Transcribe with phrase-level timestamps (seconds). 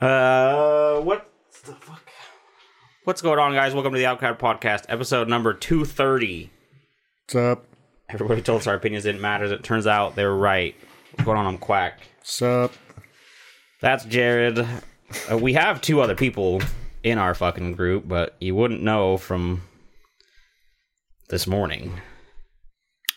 [0.00, 1.28] Uh, what
[1.64, 2.08] the fuck?
[3.02, 3.74] What's going on, guys?
[3.74, 6.50] Welcome to the Outcast Podcast, episode number 230.
[7.24, 7.64] What's up?
[8.08, 9.46] Everybody told us our opinions didn't matter.
[9.46, 10.76] It turns out they were right.
[11.10, 11.46] What's going on?
[11.46, 11.98] I'm Quack.
[12.18, 12.72] What's up?
[13.80, 14.60] That's Jared.
[14.60, 16.62] Uh, we have two other people
[17.02, 19.62] in our fucking group, but you wouldn't know from
[21.28, 22.00] this morning.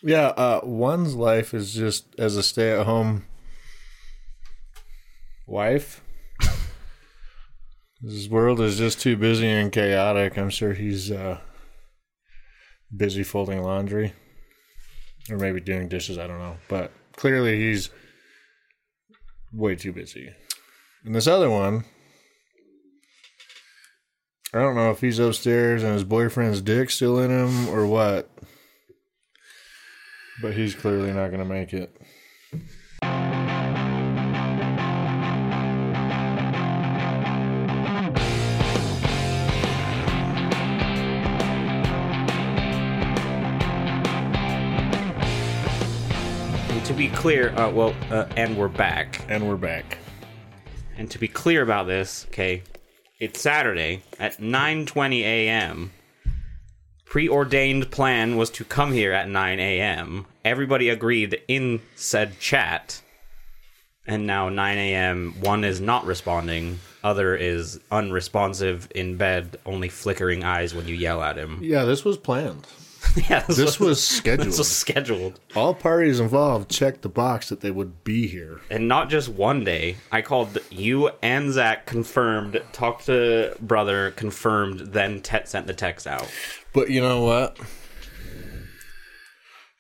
[0.02, 3.26] Yeah, uh, one's life is just as a stay at home
[5.46, 6.02] wife.
[8.04, 10.38] His world is just too busy and chaotic.
[10.38, 11.40] I'm sure he's uh,
[12.96, 14.14] busy folding laundry
[15.30, 16.18] or maybe doing dishes.
[16.18, 16.58] I don't know.
[16.68, 17.92] But clearly he's
[19.54, 20.32] way too busy.
[21.06, 21.86] And this other one,
[24.54, 28.30] I don't know if he's upstairs and his boyfriend's dick still in him or what.
[30.42, 31.96] But he's clearly not going to make it.
[47.22, 49.24] Clear, uh, well, uh, and we're back.
[49.30, 50.00] And we're back.
[50.98, 52.64] And to be clear about this, okay,
[53.20, 55.92] it's Saturday at 9:20 a.m.
[57.06, 60.26] Preordained plan was to come here at 9 a.m.
[60.44, 63.04] Everybody agreed in said chat.
[64.08, 65.36] And now 9 a.m.
[65.42, 66.80] One is not responding.
[67.04, 71.60] Other is unresponsive in bed, only flickering eyes when you yell at him.
[71.62, 72.66] Yeah, this was planned.
[73.30, 74.48] yeah, This was scheduled.
[74.48, 75.40] this was scheduled.
[75.56, 78.62] All parties involved checked the box that they would be here.
[78.70, 79.98] And not just one day.
[80.12, 86.08] I called you and Zach, confirmed, talked to brother, confirmed, then te- sent the text
[86.08, 86.30] out.
[86.74, 87.58] But you know what?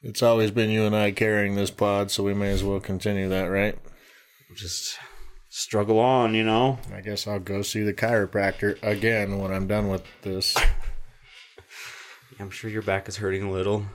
[0.03, 3.29] It's always been you and I carrying this pod, so we may as well continue
[3.29, 3.77] that, right?
[4.55, 4.97] Just
[5.49, 6.79] struggle on, you know?
[6.93, 10.55] I guess I'll go see the chiropractor again when I'm done with this.
[12.41, 13.85] I'm sure your back is hurting a little.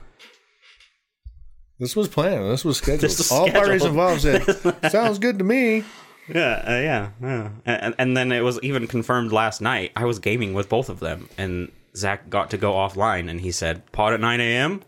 [1.79, 2.49] This was planned.
[2.49, 3.01] This was scheduled.
[3.01, 4.43] This was All parties involved said,
[4.91, 5.83] "Sounds good to me."
[6.27, 7.49] Yeah, uh, yeah, yeah.
[7.65, 9.91] And, and then it was even confirmed last night.
[9.95, 13.51] I was gaming with both of them, and Zach got to go offline, and he
[13.51, 14.81] said, "Pod at 9 a.m."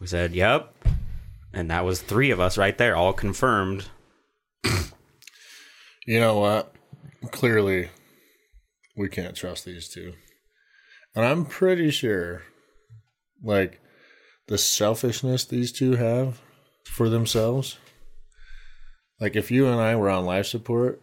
[0.00, 0.72] We said, "Yep,"
[1.52, 3.86] and that was three of us right there, all confirmed.
[6.06, 6.72] You know what?
[7.32, 7.88] Clearly,
[8.96, 10.12] we can't trust these two.
[11.16, 12.42] And I'm pretty sure,
[13.42, 13.80] like,
[14.48, 16.40] the selfishness these two have
[16.84, 17.78] for themselves.
[19.20, 21.00] Like, if you and I were on life support,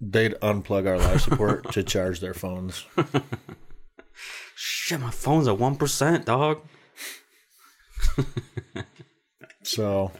[0.00, 2.84] they'd unplug our life support to charge their phones.
[4.54, 6.60] Shit, my phone's at one percent, dog.
[9.62, 10.12] So,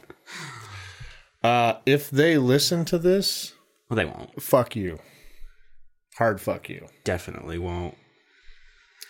[1.43, 3.53] uh, if they listen to this,
[3.89, 4.41] Well, they won't.
[4.41, 4.99] fuck you.
[6.17, 6.87] Hard fuck you.
[7.05, 7.95] Definitely won't.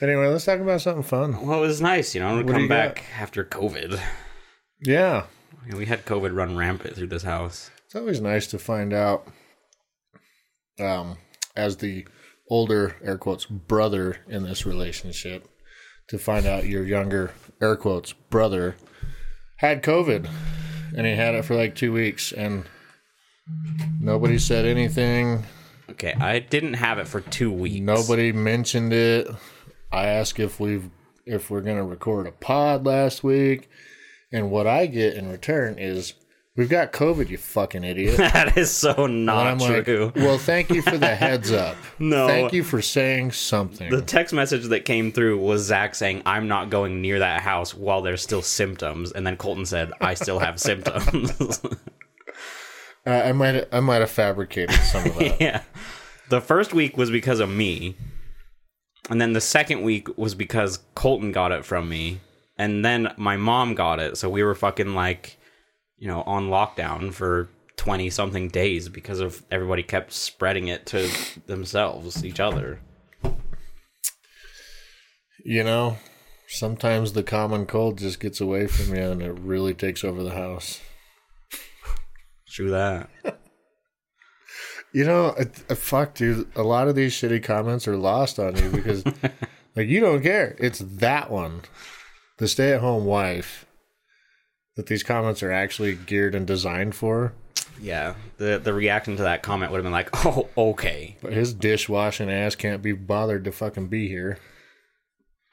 [0.01, 1.45] Anyway, let's talk about something fun.
[1.45, 3.99] Well, it was nice, you know, to do come you back after COVID.
[4.81, 5.25] Yeah.
[5.65, 7.71] You know, we had COVID run rampant through this house.
[7.85, 9.27] It's always nice to find out,
[10.79, 11.17] um,
[11.55, 12.05] as the
[12.49, 15.47] older air quotes brother in this relationship,
[16.09, 17.31] to find out your younger
[17.61, 18.75] air quotes brother
[19.57, 20.29] had COVID,
[20.95, 22.65] and he had it for like two weeks, and
[23.99, 25.43] nobody said anything.
[25.89, 27.79] Okay, I didn't have it for two weeks.
[27.79, 29.27] Nobody mentioned it.
[29.91, 30.89] I asked if we've
[31.25, 33.69] if we're gonna record a pod last week,
[34.31, 36.13] and what I get in return is
[36.55, 37.29] we've got COVID.
[37.29, 38.17] You fucking idiot.
[38.17, 40.11] that is so not I'm like, true.
[40.15, 41.75] well, thank you for the heads up.
[41.99, 42.27] No.
[42.27, 43.89] Thank you for saying something.
[43.89, 47.73] The text message that came through was Zach saying, I'm not going near that house
[47.73, 49.11] while there's still symptoms.
[49.11, 51.61] And then Colton said, I still have symptoms.
[53.05, 55.39] Uh, I might I might have fabricated some of that.
[55.39, 55.61] yeah.
[56.27, 57.95] The first week was because of me.
[59.09, 62.19] And then the second week was because Colton got it from me.
[62.57, 64.17] And then my mom got it.
[64.17, 65.37] So we were fucking like,
[65.97, 71.09] you know, on lockdown for 20 something days because of everybody kept spreading it to
[71.45, 72.81] themselves, each other.
[75.45, 75.97] You know,
[76.47, 80.31] sometimes the common cold just gets away from you, and it really takes over the
[80.31, 80.81] house.
[82.49, 83.09] True that.
[84.93, 86.47] You know, uh, uh, fuck, dude.
[86.55, 89.05] A lot of these shitty comments are lost on you because,
[89.75, 90.55] like, you don't care.
[90.59, 91.61] It's that one,
[92.37, 93.65] the stay-at-home wife,
[94.75, 97.33] that these comments are actually geared and designed for.
[97.81, 98.15] Yeah.
[98.37, 101.17] The the reaction to that comment would have been like, oh, okay.
[101.21, 104.39] But his dishwashing ass can't be bothered to fucking be here.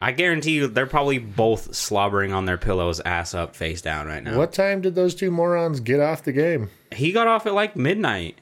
[0.01, 4.23] I guarantee you they're probably both slobbering on their pillows, ass up, face down right
[4.23, 4.37] now.
[4.37, 6.71] What time did those two morons get off the game?
[6.93, 8.39] He got off at like midnight.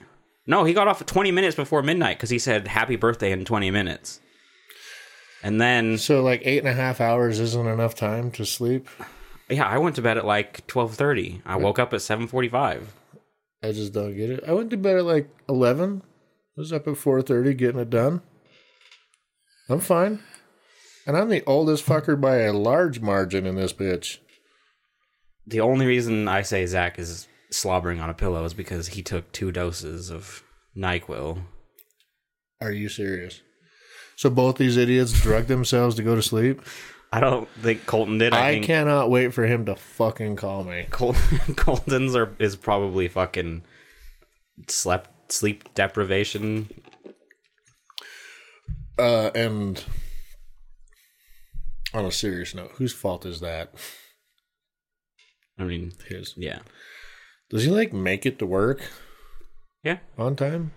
[0.46, 3.70] No, he got off 20 minutes before midnight because he said happy birthday in 20
[3.70, 4.20] minutes.
[5.42, 8.88] And then, So like eight and a half hours isn't enough time to sleep.
[9.48, 11.42] yeah, I went to bed at like 12:30.
[11.44, 12.82] I woke up at 7:45.
[13.64, 14.44] I just don't get it.
[14.46, 16.02] I went to bed at like eleven.
[16.56, 18.22] I was up at four thirty getting it done.
[19.68, 20.20] I'm fine.
[21.06, 24.18] And I'm the oldest fucker by a large margin in this bitch.
[25.46, 29.30] The only reason I say Zach is slobbering on a pillow is because he took
[29.32, 30.42] two doses of
[30.76, 31.42] NyQuil.
[32.60, 33.42] Are you serious?
[34.16, 36.62] So both these idiots drugged themselves to go to sleep?
[37.12, 38.32] I don't think Colton did.
[38.32, 40.86] I, I, think cannot wait for him to fucking call me.
[40.90, 41.14] Col-
[41.56, 43.62] Colton's are is probably fucking
[44.68, 46.70] slept sleep deprivation.
[48.98, 49.84] Uh, and
[51.92, 53.74] on a serious note, whose fault is that?
[55.58, 56.34] I mean, His.
[56.36, 56.60] yeah,
[57.52, 58.80] Does he like make it to work
[59.84, 60.72] yeah, on time?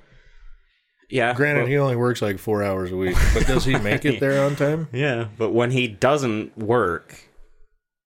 [1.09, 1.33] yeah.
[1.33, 4.19] Granted, well- he only works like four hours a week, but does he make it
[4.19, 4.89] there on time?
[4.91, 7.29] Yeah, but when he doesn't work,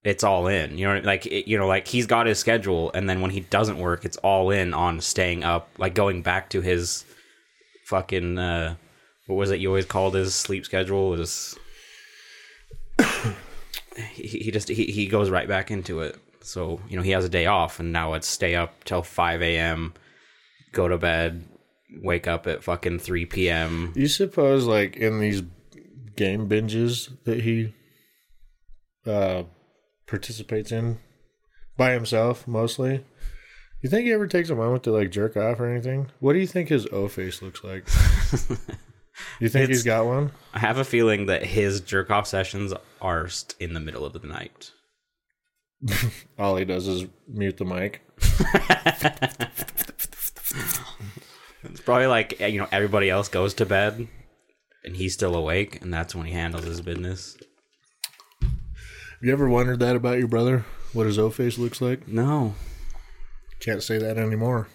[0.03, 0.77] it's all in.
[0.77, 1.05] You know, what I mean?
[1.07, 4.05] like it, you know, like he's got his schedule, and then when he doesn't work,
[4.05, 7.05] it's all in on staying up, like going back to his
[7.87, 8.75] fucking uh,
[9.25, 11.13] what was it you always called his sleep schedule?
[11.15, 11.57] Is
[14.13, 16.17] he, he just he, he goes right back into it.
[16.49, 19.43] So you know he has a day off, and now it's stay up till five
[19.43, 19.93] a.m.,
[20.71, 21.45] go to bed,
[22.01, 23.93] wake up at fucking three p.m.
[23.95, 25.43] You suppose, like in these
[26.15, 27.75] game binges that he
[29.05, 29.43] uh,
[30.07, 30.97] participates in
[31.77, 33.05] by himself, mostly.
[33.81, 36.09] You think he ever takes a moment to like jerk off or anything?
[36.19, 37.87] What do you think his O face looks like?
[39.39, 40.31] you think he's got one?
[40.51, 42.73] I have a feeling that his jerk off sessions
[43.03, 43.29] are
[43.59, 44.71] in the middle of the night.
[46.39, 48.01] All he does is mute the mic.
[51.63, 54.07] It's probably like eh, you know everybody else goes to bed,
[54.85, 57.37] and he's still awake, and that's when he handles his business.
[58.41, 58.51] Have
[59.21, 60.65] you ever wondered that about your brother?
[60.93, 62.07] What his O face looks like?
[62.07, 62.55] No,
[63.59, 64.69] Can't say that anymore.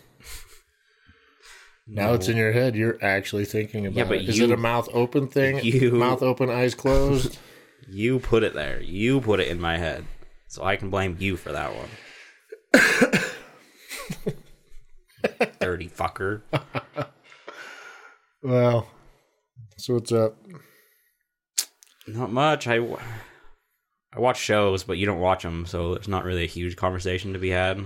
[1.87, 2.77] Now it's in your head.
[2.77, 4.29] You're actually thinking about Yeah, but it.
[4.29, 5.61] Is you- it a mouth open thing?
[5.65, 7.39] you- Mouth open, eyes closed.
[7.89, 8.81] you put it there.
[8.83, 10.05] You put it in my head,
[10.55, 11.89] so I can blame you for that one.
[15.61, 16.43] Dirty fucker.
[18.43, 18.89] well,
[19.77, 20.37] so what's up?
[22.07, 22.69] Not much.
[22.69, 22.99] I w-
[24.15, 27.33] I watch shows, but you don't watch them, so there's not really a huge conversation
[27.33, 27.85] to be had.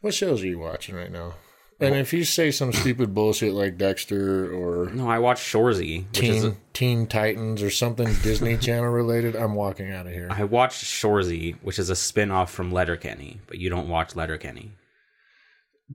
[0.00, 1.34] What shows are you watching right now?
[1.80, 6.22] And if you say some stupid bullshit like Dexter or No, I watch Shoresy, which
[6.22, 10.28] is Teen Teen Titans or something Disney Channel related, I'm walking out of here.
[10.30, 14.72] I watched Shoresy, which is a spin-off from Letterkenny, but you don't watch Letterkenny.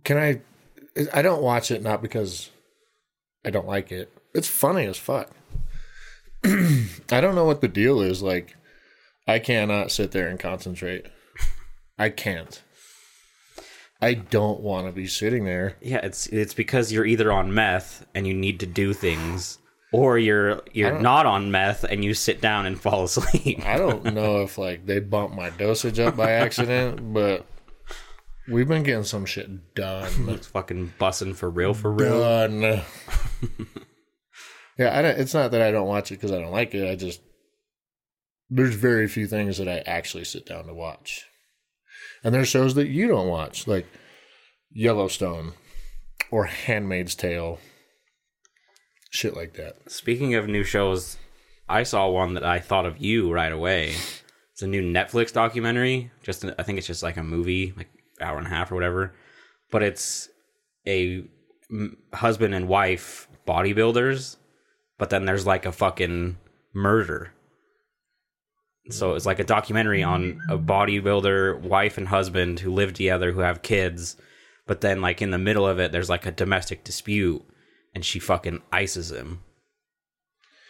[0.04, 0.42] Can I?
[1.14, 2.50] I don't watch it not because
[3.46, 4.12] I don't like it.
[4.34, 5.32] It's funny as fuck.
[6.44, 8.22] I don't know what the deal is.
[8.22, 8.56] Like,
[9.28, 11.06] I cannot sit there and concentrate.
[11.98, 12.62] I can't.
[14.02, 15.76] I don't want to be sitting there.
[15.82, 19.58] Yeah, it's it's because you're either on meth and you need to do things,
[19.92, 23.66] or you're you're not on meth and you sit down and fall asleep.
[23.66, 27.46] I don't know if like they bumped my dosage up by accident, but
[28.48, 30.12] we've been getting some shit done.
[30.30, 32.20] It's fucking bussing for real, for real.
[32.20, 32.62] Done.
[34.78, 36.90] yeah, I don't, it's not that I don't watch it because I don't like it.
[36.90, 37.22] I just
[38.50, 41.26] there's very few things that I actually sit down to watch,
[42.24, 43.88] and there's shows that you don't watch, like
[44.72, 45.54] Yellowstone
[46.32, 47.60] or Handmaid's Tale,
[49.10, 49.92] shit like that.
[49.92, 51.18] Speaking of new shows,
[51.68, 53.94] I saw one that I thought of you right away.
[54.54, 56.12] It's a new Netflix documentary.
[56.22, 57.90] Just I think it's just like a movie, like
[58.22, 59.14] hour and a half or whatever.
[59.72, 60.30] But it's
[60.88, 61.24] a
[62.14, 64.38] husband and wife bodybuilders,
[64.98, 66.38] but then there's like a fucking
[66.74, 67.34] murder.
[68.90, 73.42] So it's like a documentary on a bodybuilder wife and husband who live together who
[73.42, 74.18] have kids,
[74.66, 77.44] but then like in the middle of it there's like a domestic dispute
[77.94, 79.42] and she fucking ices him.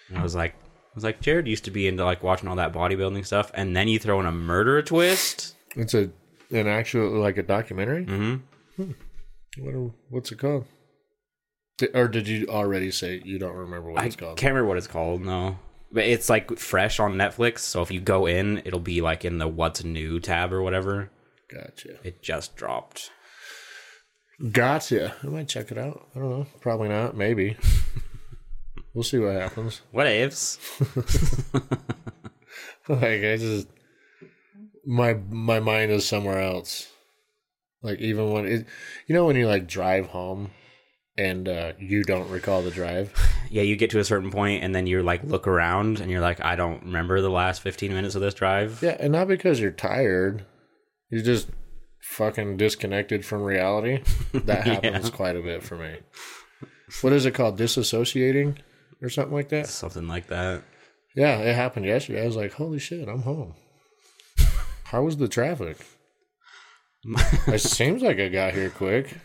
[0.10, 2.56] And I was like, I was like, Jared used to be into like watching all
[2.56, 5.56] that bodybuilding stuff, and then you throw in a murder twist.
[5.76, 6.10] It's a
[6.52, 8.06] an actual like a documentary.
[8.06, 8.92] Mm-hmm.
[9.60, 10.66] What what's it called?
[11.94, 14.38] Or did you already say you don't remember what I it's called?
[14.38, 15.22] can't remember what it's called.
[15.22, 15.60] No,
[15.92, 17.60] but it's like fresh on Netflix.
[17.60, 21.10] So if you go in, it'll be like in the "What's New" tab or whatever.
[21.50, 21.98] Gotcha.
[22.04, 23.12] It just dropped.
[24.52, 25.16] Gotcha.
[25.24, 26.08] I might check it out.
[26.16, 26.48] I don't know.
[26.62, 27.18] Probably not.
[27.18, 27.58] Maybe.
[28.94, 29.82] we'll see what happens.
[29.92, 30.58] What ifs?
[32.90, 33.68] Like I just
[34.84, 36.92] my my mind is somewhere else.
[37.84, 38.66] Like even when it,
[39.08, 40.50] you know, when you like drive home
[41.18, 43.14] and uh, you don't recall the drive.
[43.52, 46.22] Yeah, you get to a certain point and then you're like look around and you're
[46.22, 48.78] like, I don't remember the last 15 minutes of this drive.
[48.84, 50.46] Yeah, and not because you're tired.
[51.10, 51.50] You're just
[52.00, 54.04] fucking disconnected from reality.
[54.34, 55.98] That happens quite a bit for me.
[57.02, 57.58] What is it called?
[57.58, 58.58] Disassociating
[59.02, 59.66] or something like that?
[59.66, 60.62] Something like that.
[61.16, 62.22] Yeah, it happened yesterday.
[62.22, 63.56] I was like, holy shit, I'm home.
[64.84, 65.78] How was the traffic?
[67.48, 69.18] it seems like I got here quick.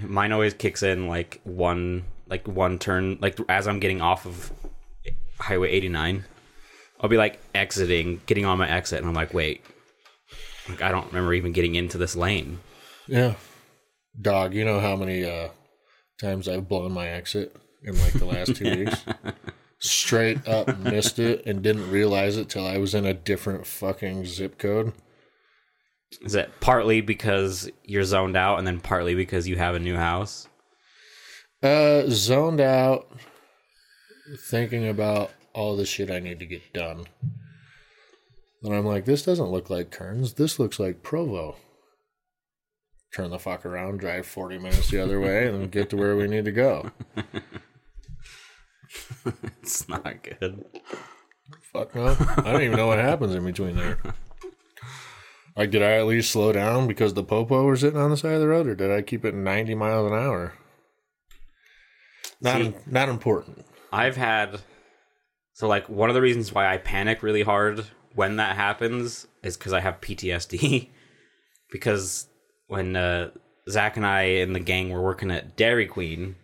[0.00, 4.52] Mine always kicks in like one like one turn like as I'm getting off of
[5.40, 6.24] Highway 89.
[7.00, 9.64] I'll be like exiting, getting on my exit, and I'm like, wait,
[10.68, 12.58] like I don't remember even getting into this lane.
[13.06, 13.34] Yeah.
[14.20, 15.48] Dog, you know how many uh,
[16.20, 17.54] times I've blown my exit
[17.84, 19.04] in like the last two weeks?
[19.78, 24.26] Straight up missed it and didn't realize it till I was in a different fucking
[24.26, 24.92] zip code.
[26.22, 29.96] Is it partly because you're zoned out, and then partly because you have a new
[29.96, 30.48] house?
[31.62, 33.10] Uh, zoned out,
[34.48, 37.06] thinking about all the shit I need to get done.
[38.62, 40.34] And I'm like, this doesn't look like Kearns.
[40.34, 41.56] This looks like Provo.
[43.14, 46.26] Turn the fuck around, drive 40 minutes the other way, and get to where we
[46.26, 46.90] need to go.
[49.62, 50.64] It's not good.
[51.72, 52.16] Fuck no.
[52.38, 53.98] I don't even know what happens in between there.
[55.58, 58.34] Like, did I at least slow down because the popo were sitting on the side
[58.34, 60.54] of the road, or did I keep it 90 miles an hour?
[62.40, 63.66] Not, See- not important.
[63.92, 64.60] I've had
[65.54, 67.84] so like one of the reasons why I panic really hard
[68.14, 70.88] when that happens is because I have PTSD.
[71.72, 72.28] because
[72.68, 73.30] when uh,
[73.68, 76.36] Zach and I and the gang were working at Dairy Queen,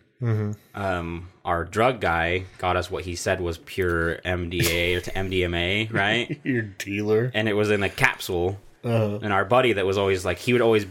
[0.74, 5.92] um, our drug guy got us what he said was pure MDA or to MDMA,
[5.92, 6.40] right?
[6.44, 7.30] Your dealer.
[7.34, 8.58] and it was in a capsule.
[8.84, 9.18] Uh-huh.
[9.22, 10.86] And our buddy that was always like he would always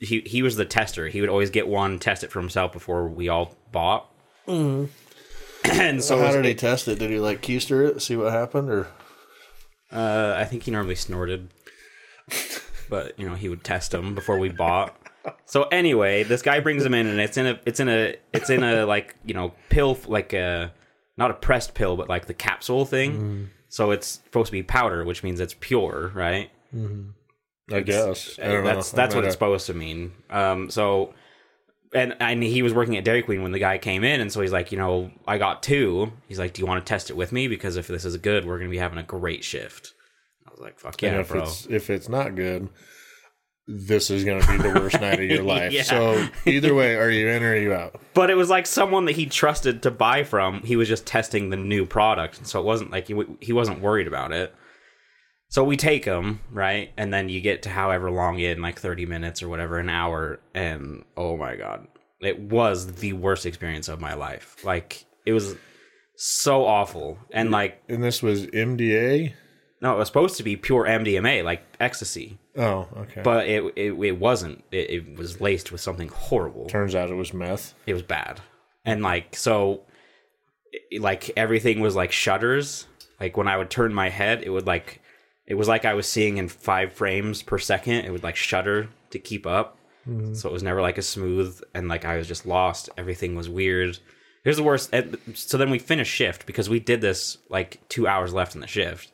[0.00, 1.08] he he was the tester.
[1.08, 4.08] He would always get one, test it for himself before we all bought.
[4.46, 4.88] mm
[5.70, 6.98] and so it how did he test it?
[6.98, 8.88] Did he like keister it, see what happened, or
[9.92, 11.50] Uh, I think he normally snorted,
[12.88, 14.96] but you know he would test them before we bought.
[15.44, 18.50] So anyway, this guy brings them in, and it's in a, it's in a, it's
[18.50, 20.72] in a like you know pill, like a
[21.16, 23.50] not a pressed pill, but like the capsule thing.
[23.68, 26.50] So it's supposed to be powder, which means it's pure, right?
[27.70, 28.96] I guess I don't that's know.
[28.96, 30.12] that's I what it's supposed to mean.
[30.30, 31.14] Um, so,
[31.94, 34.40] and and he was working at Dairy Queen when the guy came in, and so
[34.40, 36.12] he's like, you know, I got two.
[36.28, 37.48] He's like, do you want to test it with me?
[37.48, 39.94] Because if this is good, we're gonna be having a great shift.
[40.46, 41.42] I was like, fuck yeah, and if bro.
[41.42, 42.68] it's if it's not good,
[43.68, 45.72] this is going to be the worst night of your life.
[45.72, 45.82] Yeah.
[45.82, 48.00] So either way, are you in or are you out?
[48.12, 50.62] But it was like someone that he trusted to buy from.
[50.62, 54.06] He was just testing the new product, so it wasn't like he he wasn't worried
[54.06, 54.54] about it.
[55.52, 59.04] So we take them right, and then you get to however long in, like thirty
[59.04, 61.86] minutes or whatever, an hour, and oh my god,
[62.20, 64.56] it was the worst experience of my life.
[64.64, 65.54] Like it was
[66.16, 69.34] so awful, and like And this was MDA.
[69.82, 73.20] no, it was supposed to be pure MDMA, like ecstasy, Oh, okay.
[73.22, 74.64] but it it, it wasn't.
[74.72, 76.64] It, it was laced with something horrible.
[76.64, 77.74] Turns out it was meth.
[77.86, 78.40] it was bad
[78.86, 79.82] and like so
[80.98, 82.86] like everything was like shutters
[83.20, 85.01] like when i would turn my head it would like
[85.52, 88.06] it was like i was seeing in five frames per second.
[88.06, 89.76] It would like shutter to keep up.
[90.08, 90.32] Mm-hmm.
[90.32, 92.88] So it was never like a smooth and like i was just lost.
[92.96, 93.98] Everything was weird.
[94.44, 94.94] Here's the worst
[95.34, 98.66] so then we finished shift because we did this like two hours left in the
[98.66, 99.12] shift.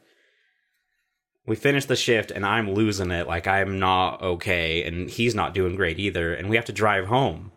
[1.44, 3.26] We finished the shift and i'm losing it.
[3.26, 7.06] Like i'm not okay and he's not doing great either and we have to drive
[7.06, 7.50] home.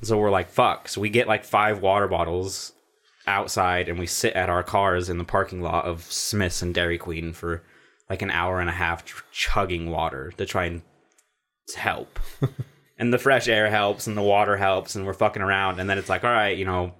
[0.00, 0.88] So we're like, fuck.
[0.88, 2.72] So we get like five water bottles
[3.26, 6.96] outside and we sit at our cars in the parking lot of Smith's and Dairy
[6.96, 7.62] Queen for
[8.08, 10.82] like an hour and a half ch- chugging water to try and
[11.74, 12.18] help.
[12.98, 15.80] and the fresh air helps and the water helps and we're fucking around.
[15.80, 16.92] And then it's like, all right, you know,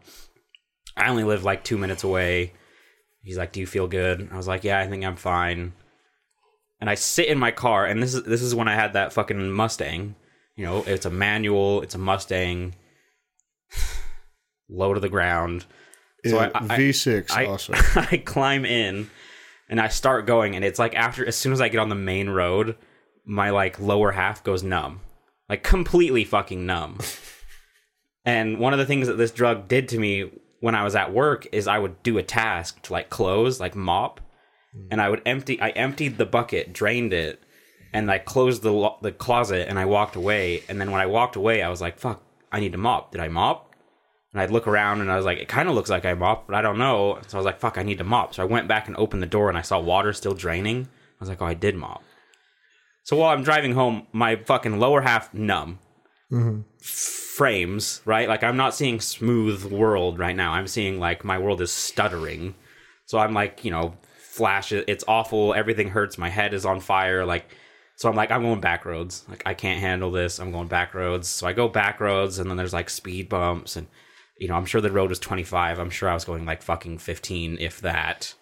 [0.96, 2.52] I only live like two minutes away.
[3.22, 4.28] He's like, do you feel good?
[4.32, 5.72] I was like, yeah, I think I'm fine.
[6.80, 9.12] And I sit in my car and this is this is when I had that
[9.12, 10.14] fucking Mustang.
[10.56, 12.75] You know, it's a manual, it's a Mustang,
[14.68, 15.64] low to the ground.
[16.25, 17.72] So I- I- V6 I, also.
[17.94, 19.10] I climb in
[19.68, 21.94] and I start going, and it's like after, as soon as I get on the
[21.94, 22.76] main road,
[23.25, 25.00] my like lower half goes numb,
[25.49, 26.99] like completely fucking numb.
[28.25, 30.30] and one of the things that this drug did to me
[30.61, 33.75] when I was at work is I would do a task to like close, like
[33.75, 34.20] mop,
[34.73, 34.87] hmm.
[34.90, 35.61] and I would empty.
[35.61, 37.42] I emptied the bucket, drained it,
[37.92, 40.62] and I closed the lo- the closet, and I walked away.
[40.68, 43.20] And then when I walked away, I was like, "Fuck, I need to mop." Did
[43.20, 43.65] I mop?
[44.37, 46.47] And I'd look around, and I was like, "It kind of looks like I mopped,
[46.47, 48.45] but I don't know." So I was like, "Fuck, I need to mop." So I
[48.45, 50.83] went back and opened the door, and I saw water still draining.
[50.83, 52.02] I was like, "Oh, I did mop."
[53.02, 55.78] So while I'm driving home, my fucking lower half numb,
[56.31, 56.61] mm-hmm.
[56.83, 58.28] frames, right?
[58.28, 60.52] Like I'm not seeing smooth world right now.
[60.52, 62.57] I'm seeing like my world is stuttering.
[63.07, 67.25] So I'm like, you know, flash it's awful, everything hurts, my head is on fire,
[67.25, 67.47] like
[67.97, 69.25] so I'm like, I'm going back roads.
[69.28, 70.38] Like I can't handle this.
[70.38, 71.28] I'm going back roads.
[71.28, 73.87] So I go back roads and then there's like speed bumps and
[74.38, 75.78] you know, I'm sure the road was 25.
[75.78, 78.35] I'm sure I was going like fucking 15 if that.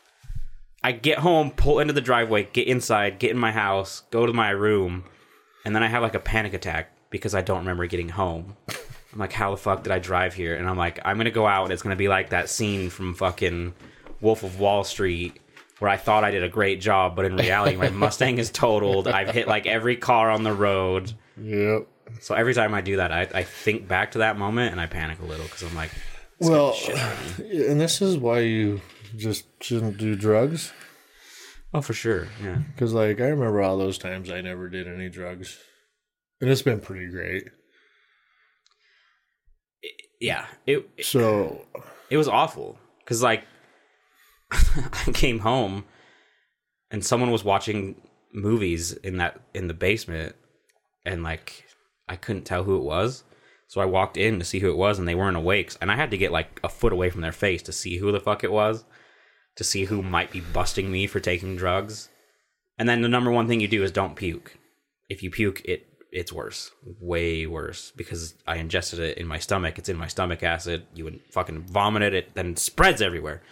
[0.83, 4.33] I get home, pull into the driveway, get inside, get in my house, go to
[4.33, 5.05] my room,
[5.65, 8.57] and then I have like a panic attack because I don't remember getting home.
[9.13, 10.57] I'm like, how the fuck did I drive here?
[10.57, 13.15] And I'm like, I'm gonna go out and it's gonna be like that scene from
[13.15, 13.75] fucking
[14.21, 15.41] Wolf of Wall Street
[15.79, 19.09] where I thought I did a great job, but in reality, my Mustang is totaled.
[19.09, 21.13] I've hit like every car on the road.
[21.41, 21.87] Yep.
[22.21, 24.87] So every time I do that, I, I think back to that moment and I
[24.87, 25.90] panic a little because I'm like,
[26.38, 27.66] Well, shit out of me.
[27.68, 28.80] and this is why you
[29.16, 30.73] just shouldn't do drugs.
[31.73, 32.28] oh, for sure.
[32.42, 32.59] Yeah.
[32.75, 35.59] Because, like, I remember all those times I never did any drugs.
[36.40, 37.44] And it's been pretty great.
[40.21, 40.47] Yeah.
[40.66, 41.66] It, it, So,
[42.11, 43.44] it was awful because like
[44.50, 45.85] I came home
[46.90, 48.00] and someone was watching
[48.33, 50.35] movies in that in the basement
[51.04, 51.63] and like
[52.08, 53.25] I couldn't tell who it was.
[53.66, 55.96] So I walked in to see who it was and they weren't awake and I
[55.96, 58.44] had to get like a foot away from their face to see who the fuck
[58.44, 58.84] it was
[59.56, 62.08] to see who might be busting me for taking drugs.
[62.78, 64.56] And then the number one thing you do is don't puke.
[65.08, 66.70] If you puke it it's worse.
[67.00, 69.78] Way worse because I ingested it in my stomach.
[69.78, 70.87] It's in my stomach acid.
[70.94, 73.42] You would fucking vomit it, it then spreads everywhere.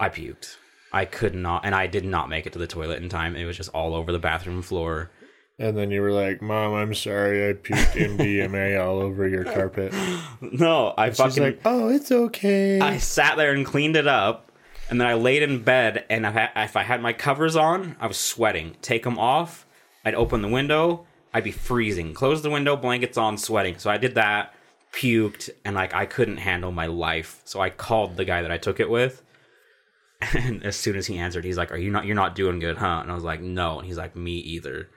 [0.00, 0.56] I puked.
[0.92, 3.36] I could not, and I did not make it to the toilet in time.
[3.36, 5.10] It was just all over the bathroom floor.
[5.58, 9.92] And then you were like, Mom, I'm sorry I puked MDMA all over your carpet.
[10.40, 11.42] No, I She's fucking.
[11.42, 12.80] like, Oh, it's okay.
[12.80, 14.52] I sat there and cleaned it up,
[14.90, 16.04] and then I laid in bed.
[16.10, 18.76] And if I, if I had my covers on, I was sweating.
[18.82, 19.66] Take them off,
[20.04, 21.06] I'd open the window.
[21.34, 22.14] I'd be freezing.
[22.14, 23.78] Close the window, blankets on, sweating.
[23.78, 24.54] So I did that,
[24.92, 27.40] puked, and like I couldn't handle my life.
[27.44, 29.22] So I called the guy that I took it with.
[30.32, 32.06] And as soon as he answered, he's like, "Are you not?
[32.06, 34.88] You're not doing good, huh?" And I was like, "No." And he's like, "Me either."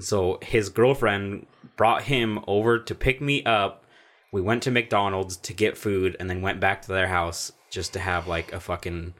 [0.00, 3.84] So his girlfriend brought him over to pick me up.
[4.32, 7.92] We went to McDonald's to get food, and then went back to their house just
[7.94, 9.14] to have like a fucking,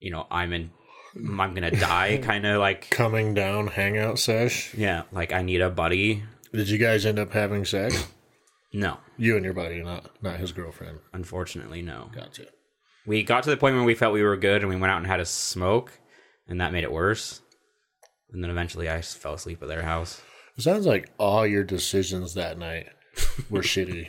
[0.00, 0.70] you know, I'm in,
[1.16, 4.72] I'm gonna die kind of like, Coming down hangout sesh.
[4.74, 6.22] yeah, like I need a buddy.
[6.52, 8.06] Did you guys end up having sex?
[8.72, 10.98] No, You and your buddy, not not his girlfriend.
[11.12, 12.10] unfortunately, no.
[12.14, 12.46] Gotcha.
[13.06, 14.98] We got to the point where we felt we were good, and we went out
[14.98, 15.92] and had a smoke,
[16.48, 17.40] and that made it worse.
[18.32, 20.20] And then eventually, I fell asleep at their house.
[20.56, 22.88] It sounds like all your decisions that night
[23.50, 24.08] were shitty.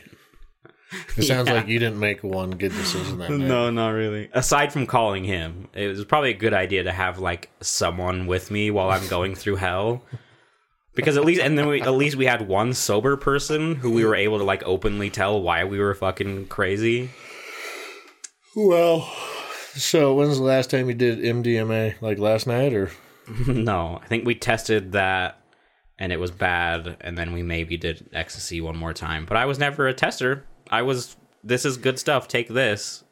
[1.18, 1.54] It sounds Yeah.
[1.54, 3.38] like you didn't make one good decision that night.
[3.46, 4.30] No, not really.
[4.32, 8.50] Aside from calling him, it was probably a good idea to have like someone with
[8.50, 10.02] me while I'm going through hell.
[10.94, 14.04] Because at least, and then we at least we had one sober person who we
[14.04, 17.10] were able to like openly tell why we were fucking crazy.
[18.56, 19.08] Well,
[19.74, 22.00] so when's the last time you did MDMA?
[22.00, 22.90] Like last night or?
[23.46, 25.38] no, I think we tested that
[25.98, 29.26] and it was bad, and then we maybe did ecstasy one more time.
[29.26, 30.44] But I was never a tester.
[30.70, 31.16] I was.
[31.42, 32.28] This is good stuff.
[32.28, 33.04] Take this.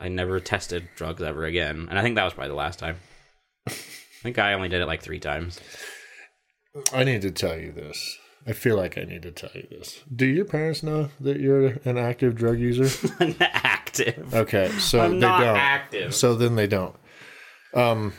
[0.00, 2.96] I never tested drugs ever again, and I think that was probably the last time.
[3.66, 3.72] I
[4.22, 5.60] think I only did it like three times.
[6.92, 8.18] I need to tell you this.
[8.46, 10.02] I feel like I need to tell you this.
[10.14, 12.88] Do your parents know that you're an active drug user?
[13.40, 14.34] active.
[14.34, 15.42] Okay, so I'm they don't.
[15.42, 16.14] active.
[16.14, 16.94] So then they don't.
[17.74, 18.12] Um,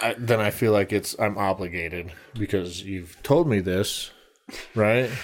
[0.00, 4.10] I, then I feel like it's I'm obligated because you've told me this,
[4.74, 5.10] right?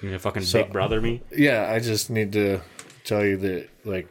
[0.00, 1.22] You gonna fucking So- big brother me?
[1.30, 2.60] Yeah, I just need to
[3.04, 4.08] tell you that like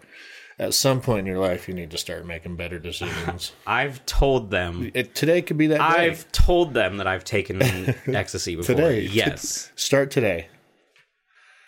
[0.58, 3.52] at some point in your life you need to start making better decisions.
[3.68, 4.90] I've told them.
[4.94, 5.84] it, today could be that day.
[6.08, 7.62] I've told them that I've taken
[8.08, 8.74] ecstasy before.
[8.76, 9.02] Today.
[9.02, 10.48] Yes, start today.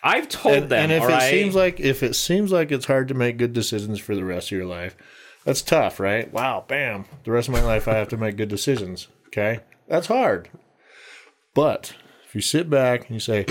[0.02, 0.82] I've told And, them.
[0.84, 1.30] and if it right?
[1.30, 4.48] seems like if it seems like it's hard to make good decisions for the rest
[4.48, 4.96] of your life,
[5.44, 6.32] that's tough, right?
[6.32, 7.04] Wow, bam.
[7.24, 9.08] The rest of my life I have to make good decisions.
[9.28, 9.60] Okay?
[9.88, 10.48] That's hard.
[11.54, 11.94] But
[12.26, 13.46] if you sit back and you say,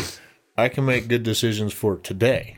[0.58, 2.58] I can make good decisions for today,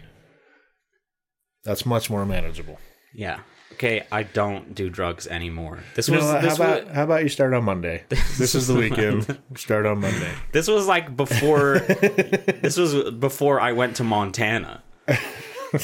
[1.63, 2.79] that's much more manageable.
[3.13, 3.39] yeah.
[3.73, 5.79] Okay, I don't do drugs anymore.
[5.95, 6.41] This You was know what?
[6.41, 8.03] How this about was how about you start on Monday?
[8.37, 9.37] This is the weekend.
[9.57, 10.31] Start on Monday.
[10.53, 11.79] this was like before.
[11.79, 14.81] this was before I went to Montana.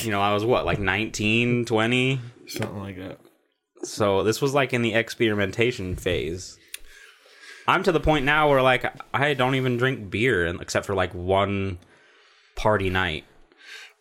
[0.01, 2.19] You know, I was what, like 19, 20?
[2.47, 3.19] Something like that.
[3.83, 6.57] So this was like in the experimentation phase.
[7.67, 11.13] I'm to the point now where like I don't even drink beer except for like
[11.13, 11.79] one
[12.55, 13.25] party night.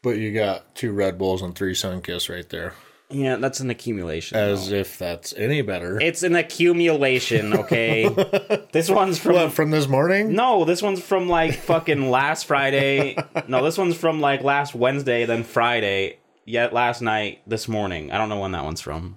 [0.02, 2.74] But you got two Red Bulls and three Sunkiss right there.
[3.10, 4.38] Yeah, that's an accumulation.
[4.38, 6.00] As if that's any better.
[6.00, 8.08] It's an accumulation, okay?
[8.72, 10.34] this one's from what, from this morning?
[10.34, 13.16] No, this one's from like fucking last Friday.
[13.48, 18.12] No, this one's from like last Wednesday, then Friday, yet last night, this morning.
[18.12, 19.16] I don't know when that one's from.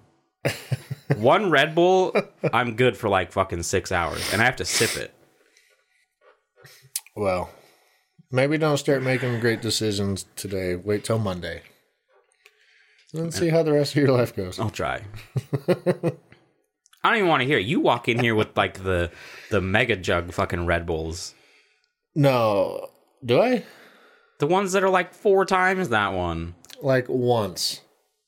[1.15, 2.15] One Red Bull,
[2.51, 5.13] I'm good for like fucking six hours, and I have to sip it.
[7.15, 7.49] Well,
[8.31, 10.75] maybe don't start making great decisions today.
[10.75, 11.61] Wait till Monday.
[13.13, 14.59] And see how the rest of your life goes.
[14.59, 15.01] I'll try.
[15.67, 17.65] I don't even want to hear it.
[17.67, 19.11] You walk in here with like the
[19.51, 21.35] the mega jug fucking Red Bulls.
[22.15, 22.89] No,
[23.23, 23.65] do I?
[24.39, 26.55] The ones that are like four times that one.
[26.81, 27.81] Like once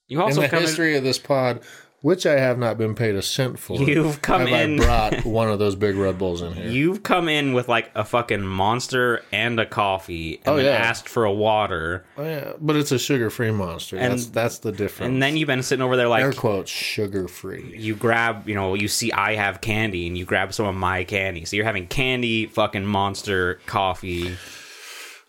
[0.08, 1.62] You in also the come in, history of this pod,
[2.02, 3.82] which I have not been paid a cent for.
[3.82, 6.68] You've come have in- I brought one of those big Red Bulls in here?
[6.70, 10.72] You've come in with like a fucking monster and a coffee and Oh, then yeah.
[10.74, 12.06] asked for a water.
[12.18, 13.98] Oh, yeah, but it's a sugar-free monster.
[13.98, 15.10] And- that's that's the difference.
[15.14, 17.76] And then you've been sitting over there air like quotes sugar-free.
[17.78, 21.04] you grab, you know, you see I have candy and you grab some of my
[21.06, 21.46] candy.
[21.46, 24.36] So you're having candy, fucking monster, coffee.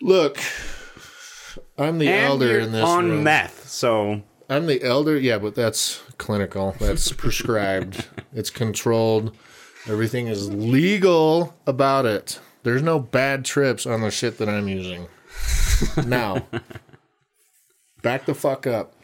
[0.03, 0.39] Look,
[1.79, 3.25] I'm the And elder in this on room.
[3.25, 3.67] meth.
[3.69, 5.17] So I'm the elder.
[5.19, 6.75] Yeah, but that's clinical.
[6.79, 8.07] That's prescribed.
[8.33, 9.37] it's controlled.
[9.89, 12.41] Everything is legal about it.
[12.63, 15.07] There's no bad trips on the shit that I'm using.
[16.07, 16.47] now,
[18.03, 18.95] back the fuck up.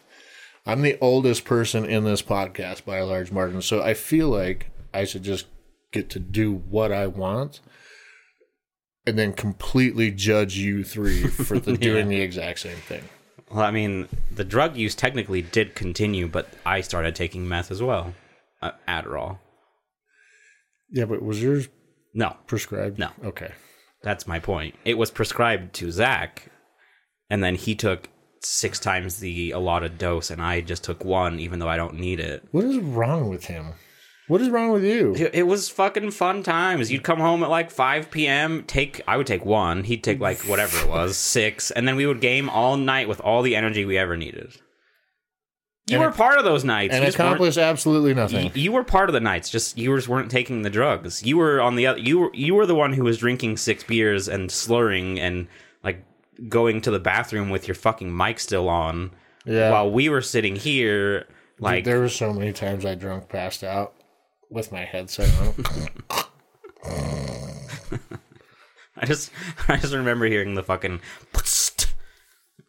[0.66, 4.70] I'm the oldest person in this podcast by a large margin, so I feel like
[4.94, 5.46] I should just
[5.92, 7.60] get to do what I want
[9.06, 13.02] and then completely judge you three for the, doing the exact same thing.
[13.52, 17.82] Well, I mean, the drug use technically did continue, but I started taking meth as
[17.82, 18.14] well.
[18.60, 19.38] Uh, Adderall.
[20.90, 21.68] Yeah, but was yours
[22.14, 22.98] No, prescribed?
[22.98, 23.10] No.
[23.24, 23.52] Okay.
[24.02, 24.74] That's my point.
[24.84, 26.50] It was prescribed to Zach,
[27.30, 28.08] and then he took
[28.40, 32.20] six times the allotted dose, and I just took one, even though I don't need
[32.20, 32.46] it.
[32.50, 33.74] What is wrong with him?
[34.32, 35.14] What is wrong with you?
[35.14, 36.90] It it was fucking fun times.
[36.90, 38.64] You'd come home at like 5 p.m.
[38.66, 39.84] Take I would take one.
[39.84, 43.20] He'd take like whatever it was, six, and then we would game all night with
[43.20, 44.54] all the energy we ever needed.
[45.88, 46.94] You And were ac- part of those nights.
[46.94, 48.46] And You just absolutely nothing.
[48.46, 51.22] Y- You were part of the nights, just you just weren't taking the drugs.
[51.24, 51.98] You were on the other.
[52.00, 55.46] You were you were the one who was drinking six beers and slurring and
[55.84, 56.04] like
[56.48, 59.10] going to the bathroom with your fucking mic still on,
[59.44, 59.70] Yeah.
[59.70, 61.26] while we were sitting here
[61.58, 63.92] like there were so many times I drunk passed out
[64.52, 65.54] with my headset on.
[68.96, 69.30] I just
[69.68, 71.00] I just remember hearing the fucking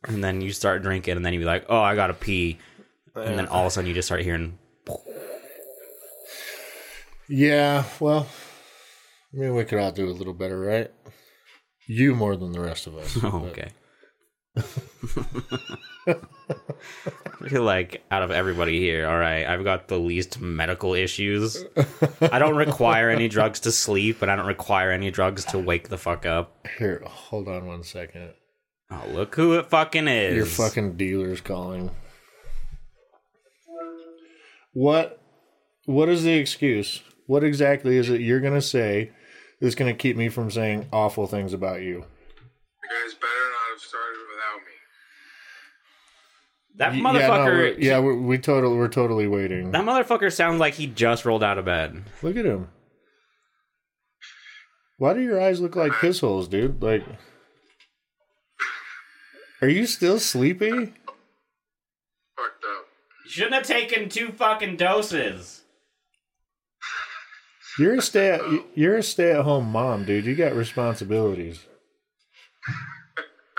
[0.05, 2.57] and then you start drinking and then you'd be like, oh, I gotta pee,
[3.15, 4.57] and then all of a sudden you just start hearing
[7.29, 8.27] yeah, well,
[9.33, 10.91] I mean, we could all do a little better, right?
[11.87, 13.17] You more than the rest of us.
[13.23, 13.71] Oh, okay.
[16.07, 21.63] I feel like out of everybody here, all right, I've got the least medical issues.
[22.21, 25.89] I don't require any drugs to sleep, but I don't require any drugs to wake
[25.89, 26.67] the fuck up.
[26.77, 28.33] Here, hold on one second.
[28.91, 30.35] Oh, look who it fucking is.
[30.35, 31.91] Your fucking dealer's calling.
[34.73, 35.19] What?
[35.85, 37.01] What is the excuse?
[37.27, 39.11] What exactly is it you're gonna say
[39.59, 41.95] that's gonna keep me from saying awful things about you?
[41.95, 44.73] You guys better not have started without me.
[46.77, 47.45] That Y- Yeah, no, motherfucker.
[47.45, 49.71] we're, yeah, we we totally, we're totally waiting.
[49.71, 52.03] That motherfucker sounds like he just rolled out of bed.
[52.21, 52.69] Look at him.
[54.97, 56.81] Why do your eyes look like piss holes, dude?
[56.81, 57.03] Like,
[59.61, 60.69] are you still sleepy?
[60.69, 60.93] Fucked
[62.63, 62.85] up.
[63.25, 65.61] You shouldn't have taken two fucking doses.
[67.79, 68.39] You're a stay
[68.75, 70.25] you're a stay at home mom, dude.
[70.25, 71.65] You got responsibilities,
[72.67, 72.71] I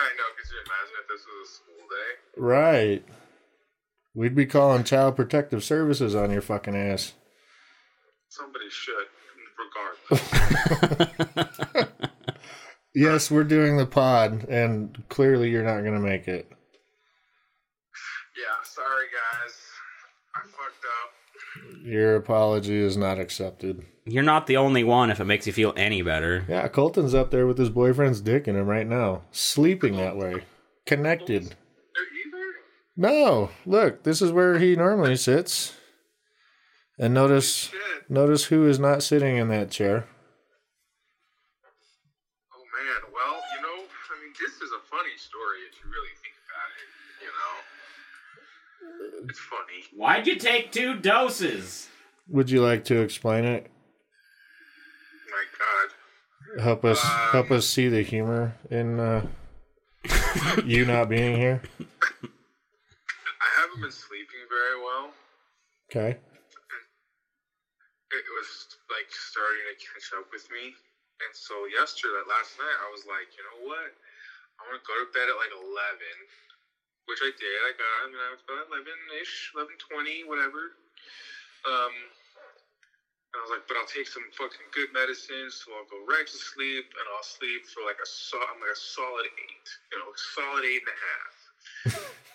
[0.03, 1.64] know, because you imagine if this was a school day.
[2.37, 3.03] Right?
[4.13, 7.13] We'd be calling child protective services on your fucking ass.
[8.29, 9.07] Somebody should,
[10.11, 11.89] regardless.
[12.97, 16.49] Yes, we're doing the pod, and clearly you're not gonna make it.
[18.37, 19.53] yeah, sorry guys.
[20.33, 21.85] I fucked up.
[21.85, 23.83] Your apology is not accepted.
[24.05, 26.45] You're not the only one if it makes you feel any better.
[26.47, 30.43] Yeah, Colton's up there with his boyfriend's dick in him right now, sleeping that way,
[30.85, 31.53] connected.
[32.97, 33.19] They're either.
[33.25, 35.73] No, look, this is where he normally sits.
[36.97, 38.09] And notice Shit.
[38.09, 40.07] notice who is not sitting in that chair.
[42.53, 43.11] Oh man.
[43.13, 46.71] Well, you know, I mean, this is a funny story if you really think about
[46.79, 46.87] it.
[49.19, 49.83] You know, it's funny.
[49.97, 51.89] Why'd you take two doses?
[52.29, 53.69] Would you like to explain it?
[55.29, 56.63] My God.
[56.63, 59.25] Help us help us see the humor in uh,
[60.65, 61.61] you not being here.
[63.75, 65.11] Haven't been sleeping very well.
[65.91, 66.15] Okay.
[66.15, 68.49] It was
[68.87, 70.71] like starting to catch up with me.
[71.19, 73.91] And so yesterday, last night, I was like, you know what?
[74.63, 75.67] I'm gonna go to bed at like 11,
[77.11, 77.57] which I did.
[77.67, 78.87] I got, I mean, I was about 11
[79.19, 80.79] ish, 11:20, whatever.
[81.67, 85.99] Um, and I was like, but I'll take some fucking good medicine, so I'll go
[86.07, 89.67] right to sleep, and I'll sleep for like a so, I'm like a solid eight,
[89.91, 91.35] you know, solid eight and a half.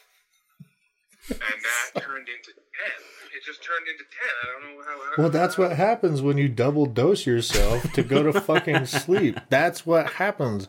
[1.31, 3.01] and that turned into ten.
[3.37, 4.35] It just turned into ten.
[4.43, 5.17] I don't know how.
[5.17, 9.39] how Well, that's what happens when you double dose yourself to go to fucking sleep.
[9.49, 10.69] That's what happens.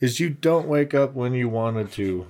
[0.00, 2.26] Is you don't wake up when you wanted to.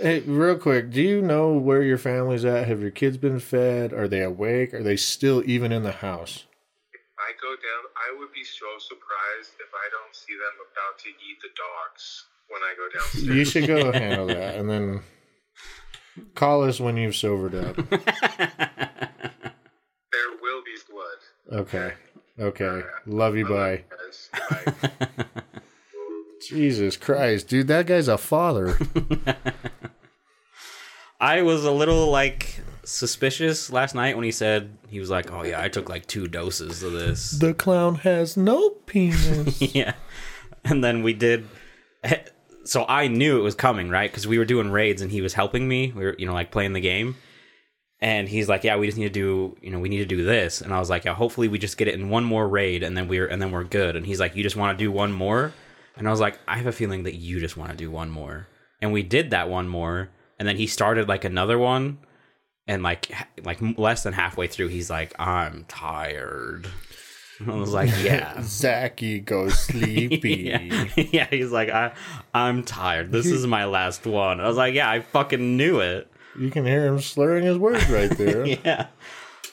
[0.00, 2.68] Hey, real quick, do you know where your family's at?
[2.68, 3.92] Have your kids been fed?
[3.92, 4.72] Are they awake?
[4.72, 6.44] Are they still even in the house?
[6.92, 7.82] If I go down.
[7.96, 12.26] I would be so surprised if I don't see them about to eat the dogs
[12.48, 13.36] when I go downstairs.
[13.36, 15.02] You should go handle that and then
[16.34, 17.76] call us when you've sobered up.
[17.90, 17.98] there
[20.42, 21.60] will be blood.
[21.60, 21.92] Okay.
[22.38, 22.82] Okay.
[23.06, 23.46] Love you.
[23.46, 23.84] Bye.
[24.06, 24.30] Yes.
[24.50, 24.72] Bye.
[26.48, 28.78] Jesus Christ, dude, that guy's a father.
[31.20, 35.42] I was a little like suspicious last night when he said he was like, "Oh
[35.42, 39.60] yeah, I took like two doses of this." the clown has no penis.
[39.74, 39.94] yeah,
[40.64, 41.46] and then we did.
[42.68, 44.10] So I knew it was coming, right?
[44.10, 45.90] Because we were doing raids and he was helping me.
[45.96, 47.16] We were, you know, like playing the game.
[48.00, 50.22] And he's like, "Yeah, we just need to do, you know, we need to do
[50.22, 52.82] this." And I was like, "Yeah, hopefully we just get it in one more raid,
[52.84, 54.92] and then we're and then we're good." And he's like, "You just want to do
[54.92, 55.52] one more?"
[55.96, 58.10] And I was like, "I have a feeling that you just want to do one
[58.10, 58.46] more."
[58.80, 61.98] And we did that one more, and then he started like another one,
[62.68, 63.10] and like
[63.42, 66.68] like less than halfway through, he's like, "I'm tired."
[67.46, 70.34] I was like, "Yeah." Zachy goes sleepy.
[70.52, 70.84] yeah.
[70.96, 71.92] yeah, he's like, I,
[72.34, 73.12] I'm tired.
[73.12, 74.40] This is my last one.
[74.40, 76.10] I was like, yeah, I fucking knew it.
[76.38, 78.46] You can hear him slurring his words right there.
[78.46, 78.86] Yeah,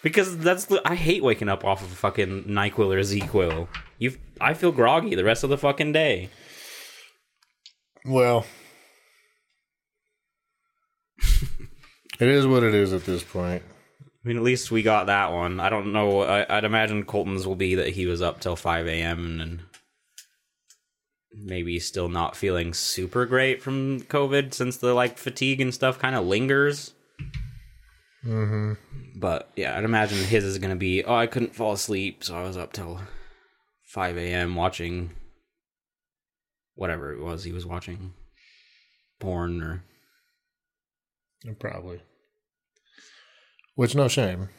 [0.03, 3.67] because that's the, I hate waking up off of a fucking Nyquil or ZzzQuil.
[3.97, 6.29] You, I feel groggy the rest of the fucking day.
[8.05, 8.45] Well,
[12.19, 13.63] it is what it is at this point.
[14.25, 15.59] I mean, at least we got that one.
[15.59, 16.21] I don't know.
[16.21, 19.39] I, I'd imagine Colton's will be that he was up till 5 a.m.
[19.39, 19.59] and
[21.31, 26.15] maybe still not feeling super great from COVID since the like fatigue and stuff kind
[26.15, 26.95] of lingers.
[28.25, 28.73] Mm-hmm.
[29.19, 31.03] But yeah, I'd imagine his is gonna be.
[31.03, 32.99] Oh, I couldn't fall asleep, so I was up till
[33.83, 34.55] 5 a.m.
[34.55, 35.11] watching
[36.73, 38.13] whatever it was he was watching,
[39.19, 39.83] porn or
[41.59, 42.01] Probably.
[43.75, 44.49] Which no shame.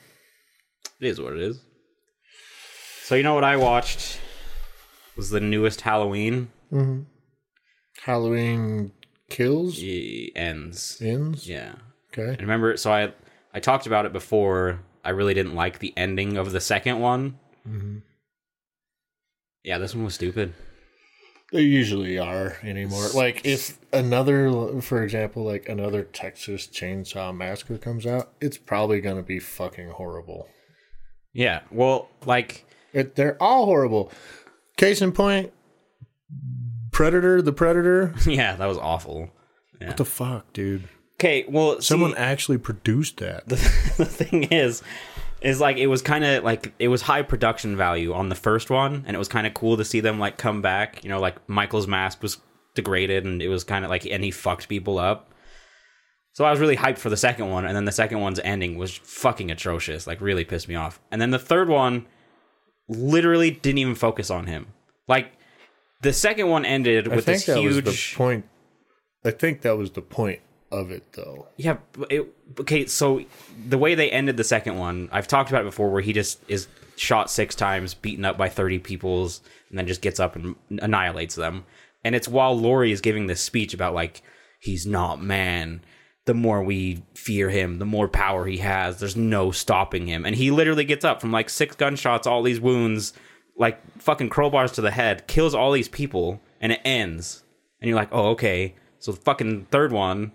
[1.00, 1.60] It is what it is.
[3.02, 4.18] So you know what I watched
[5.16, 7.02] was the newest Halloween Mm-hmm.
[8.02, 8.92] Halloween
[9.30, 10.98] kills It ends.
[11.00, 11.48] ends.
[11.48, 11.76] Yeah.
[12.12, 12.30] Okay.
[12.30, 13.12] And remember, so I
[13.54, 14.80] I talked about it before.
[15.04, 17.38] I really didn't like the ending of the second one.
[17.66, 18.02] Mhm.
[19.62, 20.54] Yeah, this one was stupid.
[21.52, 23.08] They usually are anymore.
[23.14, 29.22] Like if another, for example, like another Texas Chainsaw Massacre comes out, it's probably gonna
[29.22, 30.48] be fucking horrible.
[31.32, 31.60] Yeah.
[31.70, 34.10] Well, like It, they're all horrible.
[34.76, 35.52] Case in point,
[36.90, 38.14] Predator, the Predator.
[38.26, 39.30] yeah, that was awful.
[39.80, 39.88] Yeah.
[39.88, 40.88] What the fuck, dude?
[41.14, 43.48] Okay, well, Someone see, actually produced that.
[43.48, 43.56] the,
[43.96, 44.82] the thing is
[45.40, 48.70] is like it was kind of like it was high production value on the first
[48.70, 51.02] one and it was kind of cool to see them like come back.
[51.04, 52.38] You know like michael's mask was
[52.74, 55.32] degraded and it was kind of like and he fucked people up.
[56.32, 58.76] So i was really hyped for the second one and then the second one's ending
[58.76, 61.00] was fucking atrocious like really pissed me off.
[61.10, 62.06] And then the third one
[62.88, 64.68] literally didn't even focus on him.
[65.08, 65.32] Like
[66.02, 68.46] the second one ended I with think this that was huge the point.
[69.24, 70.40] I think that was the point
[70.76, 71.48] of it, though.
[71.56, 71.78] Yeah,
[72.10, 72.26] it,
[72.60, 72.86] okay.
[72.86, 73.24] So
[73.68, 76.40] the way they ended the second one, I've talked about it before, where he just
[76.48, 80.54] is shot six times, beaten up by thirty peoples, and then just gets up and
[80.70, 81.64] annihilates them.
[82.04, 84.22] And it's while Laurie is giving this speech about like
[84.60, 85.80] he's not man.
[86.26, 88.98] The more we fear him, the more power he has.
[88.98, 90.26] There's no stopping him.
[90.26, 93.12] And he literally gets up from like six gunshots, all these wounds,
[93.56, 97.44] like fucking crowbars to the head, kills all these people, and it ends.
[97.80, 98.74] And you're like, oh, okay.
[98.98, 100.32] So the fucking third one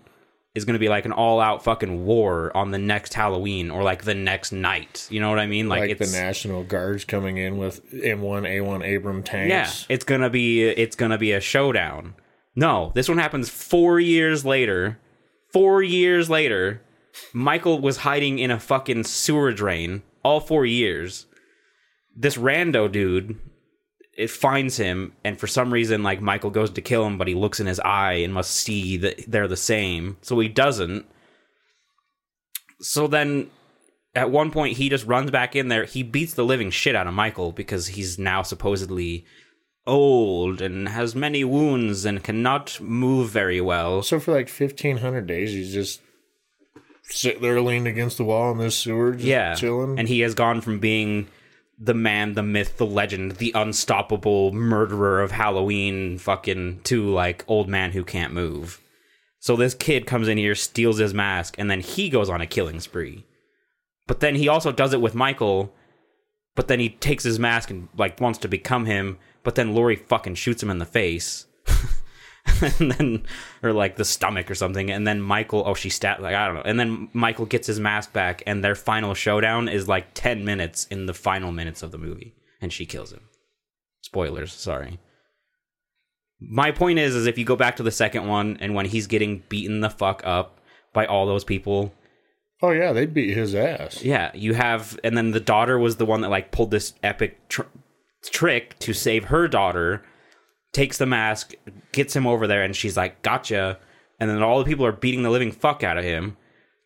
[0.54, 4.04] is going to be like an all-out fucking war on the next Halloween or like
[4.04, 5.06] the next night.
[5.10, 5.68] You know what I mean?
[5.68, 9.48] Like, Like, the National Guards coming in with M1 A1 Abram tanks.
[9.88, 12.14] yeah, it's gonna be it's gonna be a showdown.
[12.54, 14.98] No, this one happens four years later.
[15.52, 16.82] Four years later,
[17.32, 21.26] Michael was hiding in a fucking sewer drain all four years.
[22.14, 23.38] This rando dude,
[24.16, 27.34] it finds him, and for some reason, like Michael goes to kill him, but he
[27.34, 31.06] looks in his eye and must see that they're the same, so he doesn't.
[32.80, 33.48] so then
[34.14, 35.84] at one point he just runs back in there.
[35.84, 39.24] He beats the living shit out of Michael because he's now supposedly
[39.86, 44.02] old and has many wounds and cannot move very well.
[44.02, 46.02] So for like fifteen hundred days, he's just
[47.04, 49.98] sitting there leaned against the wall in this sewer, just yeah chilling.
[49.98, 51.26] and he has gone from being
[51.82, 57.68] the man the myth the legend the unstoppable murderer of halloween fucking to like old
[57.68, 58.80] man who can't move.
[59.40, 62.46] So this kid comes in here steals his mask and then he goes on a
[62.46, 63.24] killing spree.
[64.06, 65.74] But then he also does it with michael
[66.54, 69.96] but then he takes his mask and like wants to become him but then Laurie
[69.96, 71.46] fucking shoots him in the face
[72.78, 73.26] and then
[73.62, 76.54] or like the stomach or something and then michael oh she stabbed like i don't
[76.54, 80.44] know and then michael gets his mask back and their final showdown is like 10
[80.44, 83.28] minutes in the final minutes of the movie and she kills him
[84.02, 84.98] spoilers sorry
[86.40, 89.06] my point is is if you go back to the second one and when he's
[89.06, 90.58] getting beaten the fuck up
[90.92, 91.92] by all those people
[92.62, 94.02] oh yeah, they beat his ass.
[94.02, 97.48] yeah, you have, and then the daughter was the one that like pulled this epic
[97.48, 97.62] tr-
[98.22, 100.02] trick to save her daughter.
[100.72, 101.54] Takes the mask,
[101.92, 103.78] gets him over there, and she's like, "Gotcha!"
[104.18, 106.36] And then all the people are beating the living fuck out of him.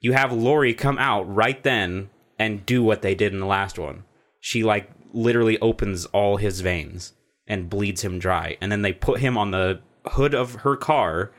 [0.00, 3.78] You have Laurie come out right then and do what they did in the last
[3.78, 4.04] one.
[4.40, 7.12] She like literally opens all his veins
[7.46, 11.32] and bleeds him dry, and then they put him on the hood of her car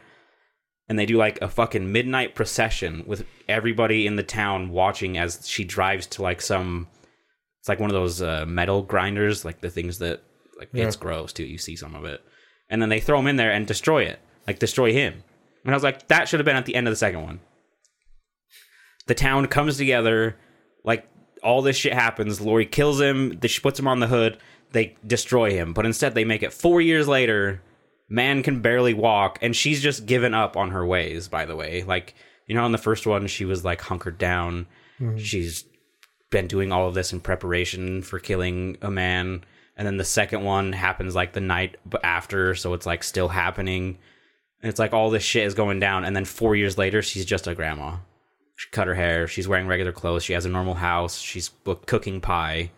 [0.89, 5.47] and they do like a fucking midnight procession with everybody in the town watching as
[5.47, 6.87] she drives to like some
[7.59, 10.21] it's like one of those uh, metal grinders like the things that
[10.57, 12.21] like it's gross too you see some of it
[12.69, 15.23] and then they throw him in there and destroy it like destroy him.
[15.63, 17.41] And i was like that should have been at the end of the second one.
[19.05, 20.37] The town comes together
[20.83, 21.07] like
[21.43, 22.41] all this shit happens.
[22.41, 24.37] Laurie kills him she puts him on the hood
[24.71, 25.73] they destroy him.
[25.73, 27.61] But instead they make it four years later
[28.09, 31.83] man can barely walk and she's just given up on her ways by the way.
[31.83, 32.15] Like
[32.47, 34.65] you know in the first one she was like hunkered down?
[34.99, 35.17] Mm-hmm.
[35.17, 35.65] She's
[36.29, 39.43] been doing all of this in preparation for killing a man
[39.77, 43.99] and then the second one happens like the night after so it's like still happening.
[44.61, 46.03] And it's like all this shit is going down.
[46.03, 47.97] And then four years later she's just a grandma.
[48.55, 49.27] She cut her hair.
[49.27, 50.23] She's wearing regular clothes.
[50.23, 51.19] She has a normal house.
[51.19, 51.51] She's
[51.85, 52.71] cooking pie.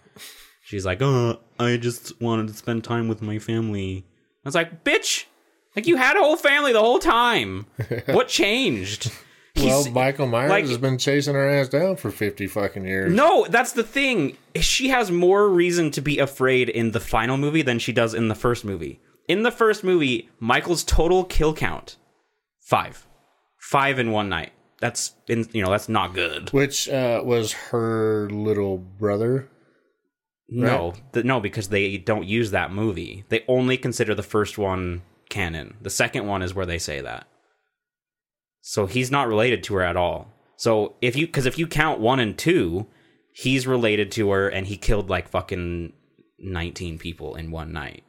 [0.61, 4.05] She's like oh i just wanted to spend time with my family.
[4.43, 5.25] I was like bitch
[5.75, 7.65] like you had a whole family the whole time.
[8.07, 9.11] What changed
[9.65, 13.13] Well, Michael Myers like- has been chasing her ass down for fifty fucking years.
[13.13, 14.37] no, that's the thing.
[14.55, 18.27] She has more reason to be afraid in the final movie than she does in
[18.27, 18.99] the first movie.
[19.27, 21.97] In the first movie, Michael's total kill count
[22.61, 23.05] five,
[23.59, 24.51] five in one night.
[24.81, 26.51] That's in you know that's not good.
[26.51, 29.49] Which uh, was her little brother.
[30.51, 33.23] No, th- no, because they don't use that movie.
[33.29, 35.75] They only consider the first one canon.
[35.81, 37.27] The second one is where they say that.
[38.69, 40.31] So he's not related to her at all.
[40.55, 42.85] So if you, because if you count one and two,
[43.31, 45.91] he's related to her, and he killed like fucking
[46.37, 48.03] nineteen people in one night.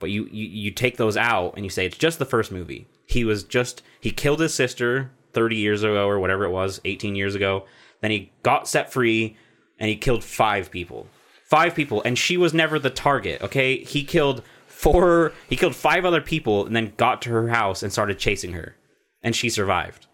[0.00, 2.88] But you, you you take those out and you say it's just the first movie.
[3.06, 7.16] He was just he killed his sister thirty years ago or whatever it was, eighteen
[7.16, 7.64] years ago.
[8.02, 9.38] Then he got set free
[9.78, 11.06] and he killed five people.
[11.46, 13.40] Five people, and she was never the target.
[13.40, 15.32] Okay, he killed four.
[15.48, 18.76] He killed five other people, and then got to her house and started chasing her,
[19.22, 20.06] and she survived.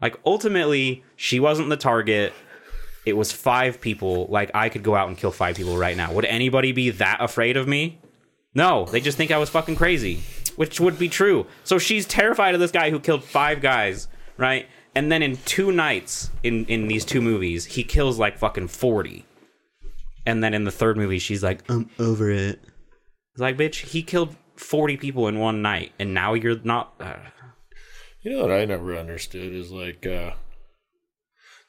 [0.00, 2.32] Like ultimately, she wasn't the target.
[3.06, 4.26] It was five people.
[4.26, 6.12] Like I could go out and kill five people right now.
[6.12, 7.98] Would anybody be that afraid of me?
[8.54, 10.22] No, they just think I was fucking crazy,
[10.56, 11.46] which would be true.
[11.64, 14.68] So she's terrified of this guy who killed five guys, right?
[14.94, 19.24] And then in two nights in in these two movies, he kills like fucking 40.
[20.26, 22.60] And then in the third movie, she's like, "I'm over it."
[23.32, 27.16] It's like, "Bitch, he killed 40 people in one night and now you're not uh,
[28.24, 30.30] You know what I never understood is like uh,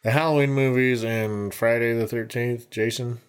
[0.04, 2.70] the Halloween movies and Friday the Thirteenth.
[2.70, 3.20] Jason,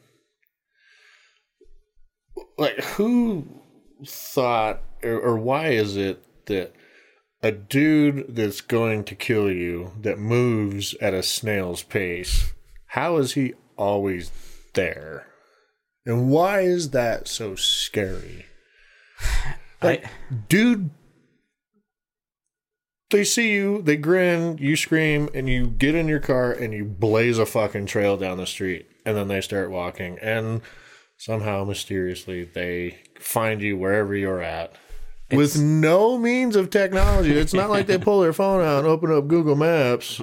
[2.56, 3.44] like who
[4.06, 6.72] thought or, or why is it that
[7.42, 12.52] a dude that's going to kill you that moves at a snail's pace,
[12.86, 14.30] how is he always
[14.74, 15.26] there?
[16.04, 18.46] And why is that so scary?
[19.82, 20.02] I,
[20.48, 20.90] dude
[23.10, 26.84] they see you they grin you scream and you get in your car and you
[26.84, 30.60] blaze a fucking trail down the street and then they start walking and
[31.16, 34.72] somehow mysteriously they find you wherever you're at
[35.30, 39.10] with no means of technology it's not like they pull their phone out and open
[39.10, 40.20] up google maps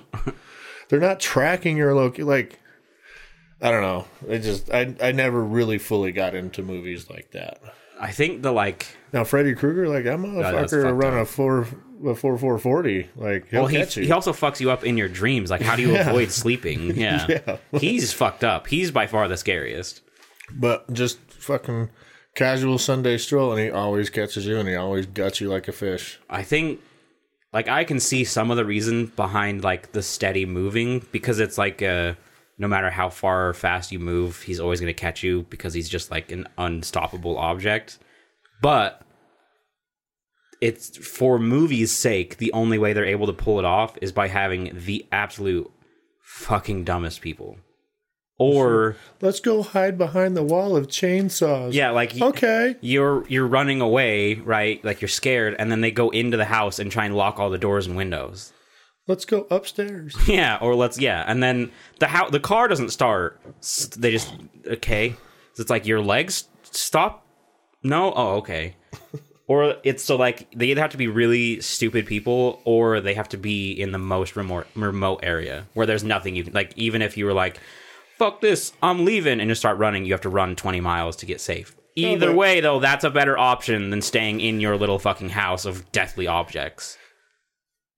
[0.90, 2.60] they're not tracking your location like
[3.64, 4.06] I don't know.
[4.28, 7.62] It just I I never really fully got into movies like that.
[8.04, 11.22] I think the like Now Freddy Krueger, like that motherfucker, fucked run up.
[11.22, 11.68] a four
[12.06, 13.10] a four four forty.
[13.16, 13.86] Like he'll well he, you.
[14.08, 15.50] he also fucks you up in your dreams.
[15.50, 16.10] Like how do you Yeah.
[16.10, 16.96] avoid sleeping?
[16.98, 17.26] Yeah.
[17.30, 17.58] Yeah.
[17.80, 18.68] He's fucked up.
[18.68, 20.02] He's by far the scariest.
[20.52, 21.90] but just fucking
[22.36, 25.72] casual Sunday stroll, and he always catches you, and he always guts you like a
[25.72, 26.20] fish.
[26.30, 26.82] I think
[27.54, 31.58] like I can see some of the reason behind like the steady moving because it's
[31.58, 32.16] like uh
[32.64, 35.74] no matter how far or fast you move, he's always going to catch you because
[35.76, 38.00] he's just like an unstoppable object.
[38.62, 39.02] But
[40.62, 44.30] it's for movie's sake, the only way they're able to pull it off is by
[44.30, 45.70] having the absolute
[46.22, 47.58] fucking dumbest people.
[48.40, 51.74] Or Let's go hide behind the wall of chainsaws.
[51.74, 52.76] yeah, like Okay.
[52.82, 54.84] you're you're running away, right?
[54.84, 57.50] Like you're scared, and then they go into the house and try and lock all
[57.52, 58.52] the doors and windows.
[59.08, 60.16] Let's go upstairs.
[60.28, 63.40] Yeah, or let's yeah, and then the how the car doesn't start.
[63.98, 64.34] They just
[64.66, 65.16] okay.
[65.58, 67.26] It's like your legs stop.
[67.84, 68.76] No, oh okay.
[69.48, 73.30] or it's so like they either have to be really stupid people, or they have
[73.30, 76.72] to be in the most remote remote area where there's nothing you can like.
[76.78, 77.60] Even if you were like,
[78.18, 81.26] "Fuck this, I'm leaving," and just start running, you have to run 20 miles to
[81.26, 81.76] get safe.
[81.78, 85.30] Oh, either but- way, though, that's a better option than staying in your little fucking
[85.30, 86.98] house of deathly objects.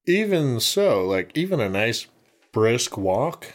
[0.07, 2.07] Even so, like even a nice
[2.51, 3.53] brisk walk,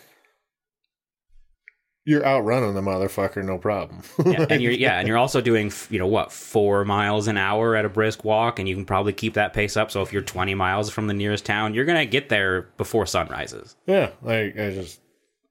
[2.05, 4.03] you're outrunning the motherfucker, no problem.
[4.24, 7.76] yeah, and you're yeah, and you're also doing you know what four miles an hour
[7.76, 9.90] at a brisk walk, and you can probably keep that pace up.
[9.90, 13.28] So if you're 20 miles from the nearest town, you're gonna get there before sun
[13.28, 13.76] rises.
[13.86, 15.01] yeah, like I just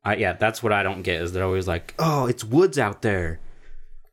[0.04, 3.02] I, yeah, that's what I don't get is they're always like, oh, it's woods out
[3.02, 3.40] there.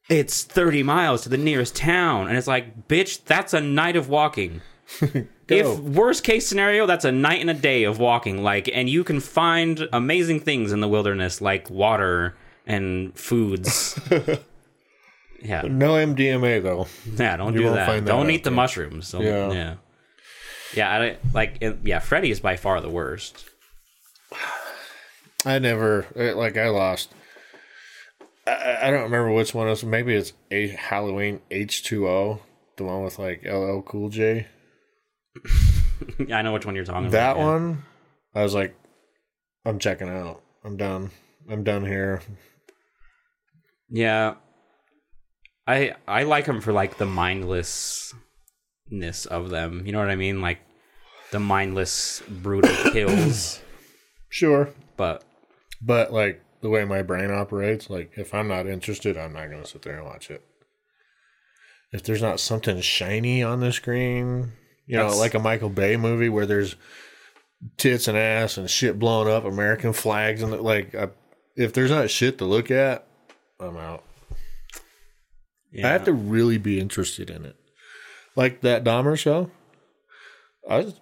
[0.09, 4.09] It's 30 miles to the nearest town, and it's like, bitch, that's a night of
[4.09, 4.63] walking.
[5.49, 9.05] If worst case scenario, that's a night and a day of walking, like, and you
[9.05, 12.37] can find amazing things in the wilderness, like water
[12.67, 13.99] and foods.
[15.43, 16.87] yeah, no MDMA though.
[17.17, 17.87] yeah, don't You do that.
[17.87, 19.13] that don't eat the mushrooms.
[19.13, 19.53] Don't- Yeah.
[19.53, 19.75] yeah,
[20.75, 20.91] yeah.
[20.91, 22.01] I, like, it, yeah.
[22.01, 23.45] Freddy is by far the worst.
[25.45, 27.13] I never eh, like I lost.
[28.47, 29.85] I- I, I don't remember which one it was.
[29.85, 32.41] Maybe it's a Halloween H two O,
[32.77, 34.49] the one with like LL Cool J.
[36.33, 37.39] I know which one you're talking That about.
[37.41, 37.45] yeah.
[37.53, 37.83] one,
[38.35, 38.77] I was like,
[39.65, 40.43] I'm checking out.
[40.65, 41.11] I'm done.
[41.51, 42.21] I'm done here.
[43.89, 44.35] Yeah.
[45.67, 48.15] I I like them for like the mindlessness
[49.27, 49.85] of them.
[49.87, 50.41] You know what I mean?
[50.41, 50.59] Like
[51.33, 53.61] the mindless brutal kills.
[54.29, 55.25] Sure, But
[55.83, 59.67] but like the way my brain operates, like if I'm not interested, I'm not gonna
[59.67, 60.43] sit there and watch it.
[61.93, 64.53] If there's not something shiny on the screen,
[64.87, 66.77] you know, That's- like a Michael Bay movie where there's
[67.77, 71.09] tits and ass and shit blowing up, American flags, and like, I,
[71.57, 73.07] if there's not shit to look at,
[73.59, 74.05] I'm out.
[75.73, 75.89] yeah.
[75.89, 77.57] I have to really be interested in it.
[78.37, 79.51] Like that Dahmer show,
[80.69, 81.01] I was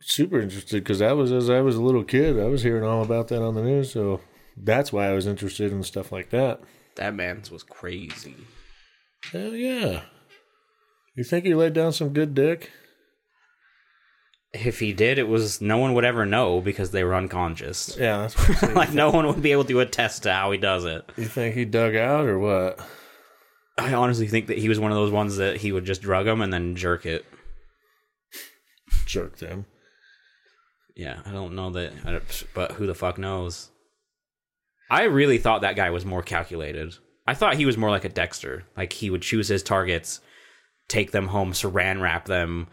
[0.00, 2.40] super interested because that was as I was a little kid.
[2.40, 4.20] I was hearing all about that on the news, so
[4.56, 6.60] that's why I was interested in stuff like that.
[6.96, 8.34] that man's was crazy.
[9.30, 10.02] Hell yeah!
[11.14, 12.70] You think he laid down some good dick?
[14.52, 17.96] If he did, it was no one would ever know because they were unconscious.
[17.96, 18.28] Yeah,
[18.74, 21.04] like no one would be able to attest to how he does it.
[21.16, 22.80] you think he dug out or what?
[23.78, 26.26] I honestly think that he was one of those ones that he would just drug
[26.26, 27.24] them and then jerk it.
[29.06, 29.66] Jerked him.
[30.96, 31.92] Yeah, I don't know that,
[32.52, 33.70] but who the fuck knows?
[34.90, 36.94] I really thought that guy was more calculated.
[37.26, 38.64] I thought he was more like a Dexter.
[38.76, 40.20] Like he would choose his targets,
[40.88, 42.66] take them home, saran wrap them,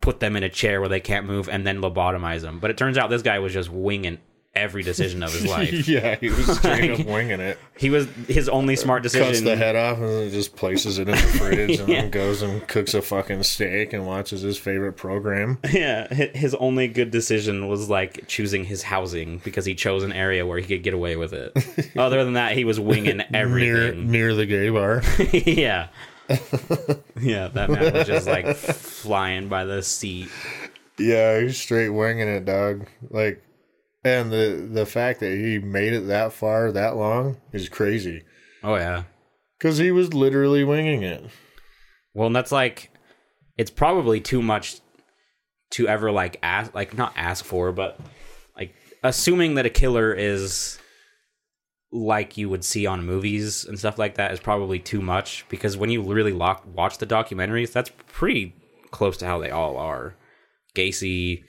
[0.00, 2.58] put them in a chair where they can't move, and then lobotomize them.
[2.58, 4.18] But it turns out this guy was just winging
[4.54, 5.86] every decision of his life.
[5.86, 7.58] yeah, he was straight up winging it.
[7.76, 9.28] He was his only uh, smart decision.
[9.28, 12.00] Cuts the head off and just places it in the fridge and Yeah.
[12.00, 15.58] then goes and cooks a fucking steak and watches his favorite program.
[15.70, 20.44] Yeah, his only good decision was like choosing his housing because he chose an area
[20.44, 21.52] where he could get away with it.
[21.96, 24.10] Other than that, he was winging near everything.
[24.10, 25.02] near the gay bar.
[25.32, 25.88] yeah.
[26.28, 30.28] Yeah, that man was just like flying by the seat.
[30.98, 32.86] yeah, he's straight winging it, dog.
[33.10, 33.42] Like,
[34.04, 38.22] and the the fact that he made it that far that long is crazy
[38.62, 39.04] Oh yeah.
[39.58, 41.24] because he was literally winging it.
[42.14, 42.90] Well, and that's like
[43.56, 44.80] it's probably too much
[45.70, 47.98] to ever like ask like not ask for, but
[48.56, 50.78] like assuming that a killer is
[51.90, 55.76] like you would see on movies and stuff like that is probably too much because
[55.76, 58.54] when you really lock, watch the documentaries, that's pretty
[58.90, 60.14] close to how they all are.
[60.74, 61.44] Gacy,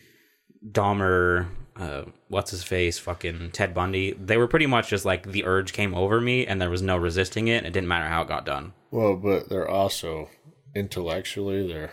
[0.72, 4.14] Dahmer, uh, what's his face, fucking Ted Bundy.
[4.14, 6.98] They were pretty much just like the urge came over me, and there was no
[6.98, 7.66] resisting it.
[7.66, 8.74] It didn't matter how it got done.
[8.92, 10.30] Well, but they're also
[10.76, 11.92] intellectually they're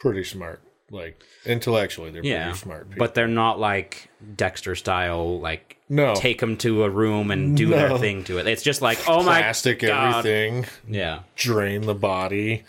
[0.00, 0.62] pretty smart.
[0.92, 2.90] Like intellectually, they're Yeah, pretty smart.
[2.90, 3.04] People.
[3.04, 6.14] but they're not like Dexter style, like No.
[6.14, 8.46] take them to a room and do their thing to it.
[8.46, 11.20] It's just like, oh plastic my god, everything, yeah.
[11.34, 12.64] drain the body.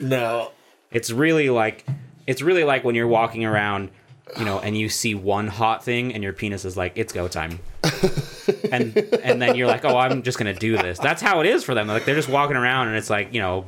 [0.00, 0.52] No,
[0.92, 1.86] It's really like
[2.26, 3.90] it's really like when you're walking around,
[4.38, 7.28] you know, and you see one hot thing and your penis is like, it's go
[7.28, 7.60] time.
[8.72, 10.98] and and then you're like, oh, I'm just gonna do this.
[10.98, 11.86] That's how it is for them.
[11.88, 13.66] Like they're just walking around and it's like, you know,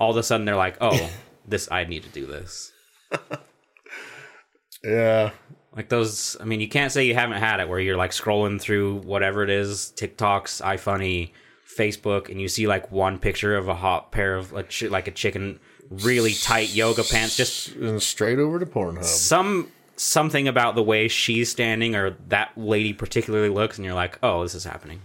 [0.00, 1.10] all of a sudden they're like, oh,
[1.48, 2.72] this I need to do this.
[4.84, 5.30] yeah,
[5.74, 8.60] Like those, I mean, you can't say you haven't had it where you're like scrolling
[8.60, 11.30] through whatever it is, TikToks, iFunny,
[11.76, 15.08] Facebook, and you see like one picture of a hot pair of like, chi- like
[15.08, 15.58] a chicken,
[15.90, 19.04] really tight yoga pants, just and straight over to Pornhub.
[19.04, 24.18] some something about the way she's standing or that lady particularly looks, and you're like,
[24.22, 25.00] oh, this is happening,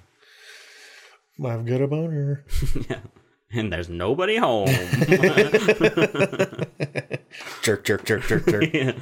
[1.43, 2.45] I've got a boner.
[3.53, 4.67] and there's nobody home.
[7.61, 8.95] jerk, jerk, jerk, jerk, jerk.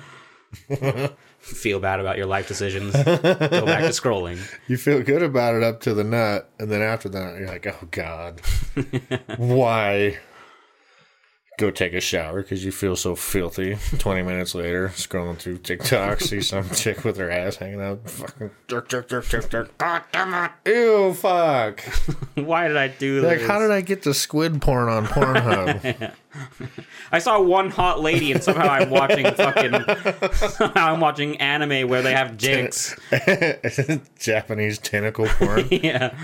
[1.39, 2.93] Feel bad about your life decisions.
[2.93, 4.39] Go back to scrolling.
[4.67, 7.65] you feel good about it up to the nut, and then after that, you're like,
[7.65, 8.41] oh god,
[9.37, 10.19] why?
[11.61, 13.77] Go take a shower because you feel so filthy.
[13.99, 18.09] Twenty minutes later, scrolling through TikTok, see some chick with her ass hanging out.
[18.09, 19.77] Fucking jerk, jerk, jerk, jerk, jerk.
[19.77, 20.51] God damn it!
[20.65, 21.81] Ew, fuck.
[22.33, 23.47] Why did I do Like, this?
[23.47, 26.13] how did I get to squid porn on Pornhub?
[27.11, 29.73] I saw one hot lady, and somehow I'm watching fucking.
[30.49, 32.95] somehow I'm watching anime where they have dicks.
[34.17, 35.67] Japanese tentacle porn.
[35.69, 36.15] yeah,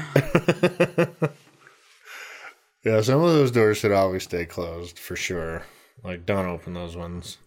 [2.84, 5.63] Yeah, some of those doors should always stay closed for sure.
[6.03, 7.38] Like, don't open those ones.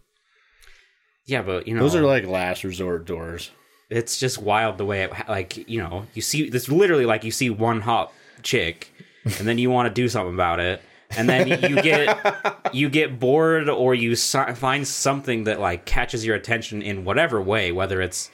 [1.27, 3.51] yeah, but you know, Those are like last resort doors.
[3.89, 7.31] it's just wild the way it like you know you see this literally like you
[7.31, 8.13] see one hot
[8.43, 8.93] chick,
[9.25, 10.81] and then you want to do something about it.
[11.17, 16.25] And then you get you get bored, or you si- find something that like catches
[16.27, 18.31] your attention in whatever way, whether it's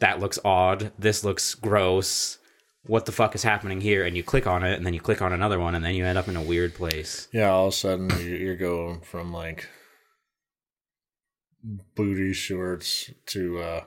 [0.00, 2.38] that looks odd, this looks gross,
[2.86, 5.20] what the fuck is happening here, and you click on it, and then you click
[5.22, 7.28] on another one, and then you end up in a weird place.
[7.32, 9.68] Yeah, all of a sudden you- you're going from like
[11.96, 13.84] booty shorts to uh,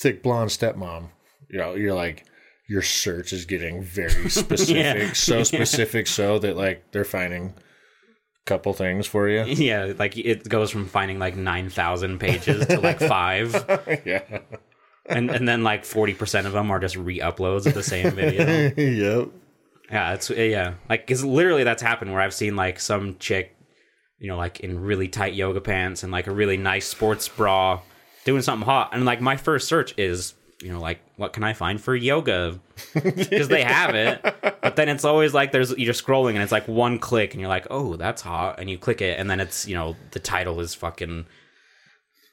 [0.00, 1.10] thick blonde stepmom.
[1.48, 2.24] You know, you're like
[2.68, 5.12] your search is getting very specific, Yeah.
[5.12, 9.44] so specific, so that like they're finding a couple things for you.
[9.44, 13.52] Yeah, like it goes from finding like nine thousand pages to like five,
[14.04, 14.40] yeah,
[15.08, 18.72] and and then like forty percent of them are just re-uploads of the same video.
[18.76, 19.28] yep.
[19.90, 23.56] Yeah, it's yeah, like because literally that's happened where I've seen like some chick,
[24.18, 27.80] you know, like in really tight yoga pants and like a really nice sports bra,
[28.24, 31.54] doing something hot, and like my first search is you know like what can I
[31.54, 32.60] find for yoga?
[32.94, 34.22] Because they have it,
[34.62, 37.48] but then it's always like there's you're scrolling and it's like one click and you're
[37.48, 38.60] like oh that's hot.
[38.60, 41.26] And you click it and then it's you know the title is fucking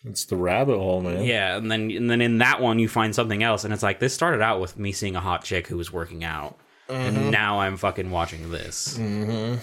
[0.05, 1.23] It's the rabbit hole, man.
[1.23, 3.99] yeah and then and then in that one you find something else and it's like
[3.99, 6.57] this started out with me seeing a hot chick who was working out.
[6.87, 7.29] And mm-hmm.
[7.31, 8.97] now I'm fucking watching this.
[8.97, 9.59] Mm-hmm.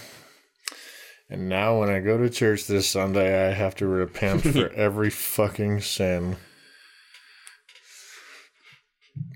[1.29, 5.09] And now when I go to church this Sunday, I have to repent for every
[5.09, 6.35] fucking sin.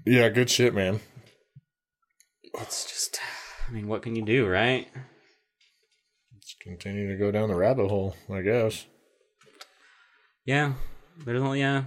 [0.05, 0.99] Yeah, good shit, man.
[2.59, 3.19] It's just,
[3.67, 4.87] I mean, what can you do, right?
[6.33, 8.85] Let's continue to go down the rabbit hole, I guess.
[10.45, 10.73] Yeah,
[11.25, 11.83] there's only yeah.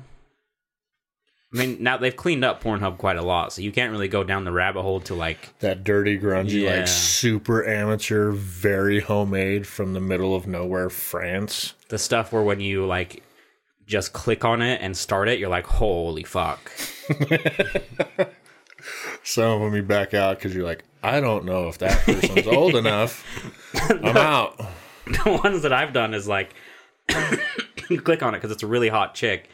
[1.53, 4.22] I mean, now they've cleaned up Pornhub quite a lot, so you can't really go
[4.22, 6.76] down the rabbit hole to like, That dirty, grungy, Yeah.
[6.81, 11.74] like super amateur, very homemade from the middle of nowhere, France.
[11.89, 13.24] the stuff where when you like
[13.85, 16.70] just click on it and start it, you're like, holy fuck.
[19.24, 22.47] Some of them you back out because you're like, I don't know if that person's
[22.47, 23.24] old enough.
[23.91, 24.57] I'm out.
[25.07, 26.55] the ones that I've done is like,
[27.95, 29.49] you click on it because it's a really hot chick,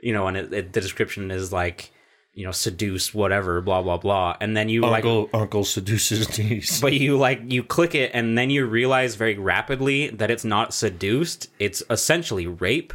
[0.00, 1.90] you know, and it, it, the description is like,
[2.34, 6.80] you know, seduce, whatever, blah blah blah, and then you like Uncle Uncle seduces niece.
[6.80, 10.72] But you like you click it and then you realize very rapidly that it's not
[10.72, 12.92] seduced, it's essentially rape.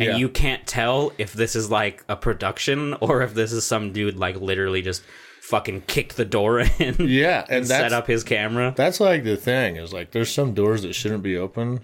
[0.00, 0.16] And Yeah.
[0.16, 4.16] you can't tell if this is like a production or if this is some dude
[4.16, 5.02] like literally just
[5.42, 8.72] fucking kicked the door in Yeah, and and set up his camera.
[8.76, 11.80] That's like the thing is like there's some doors that shouldn't be open,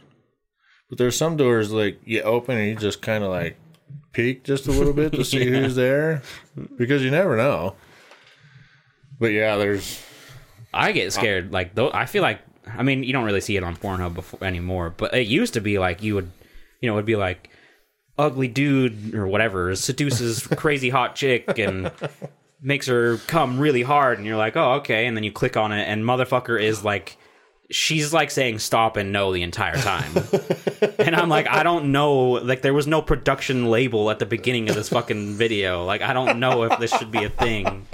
[0.95, 3.57] but there's some doors like you open and you just kind of like
[4.13, 6.23] peek just a little bit to see who's there
[6.77, 7.75] because you never know.
[9.19, 10.01] But yeah, there's
[10.73, 13.65] I get scared like though I feel like I mean you don't really see it
[13.65, 16.31] on Pornhub before anymore, but it used to be like you would
[16.81, 17.51] you know it'd be like
[18.17, 21.91] ugly dude or whatever seduces crazy hot chick and
[22.63, 25.73] makes her come really hard and you're like oh okay and then you click on
[25.73, 27.17] it and motherfucker is like
[27.71, 30.13] she's like saying stop and no the entire time
[30.99, 34.69] and i'm like i don't know like there was no production label at the beginning
[34.69, 37.87] of this fucking video like i don't know if this should be a thing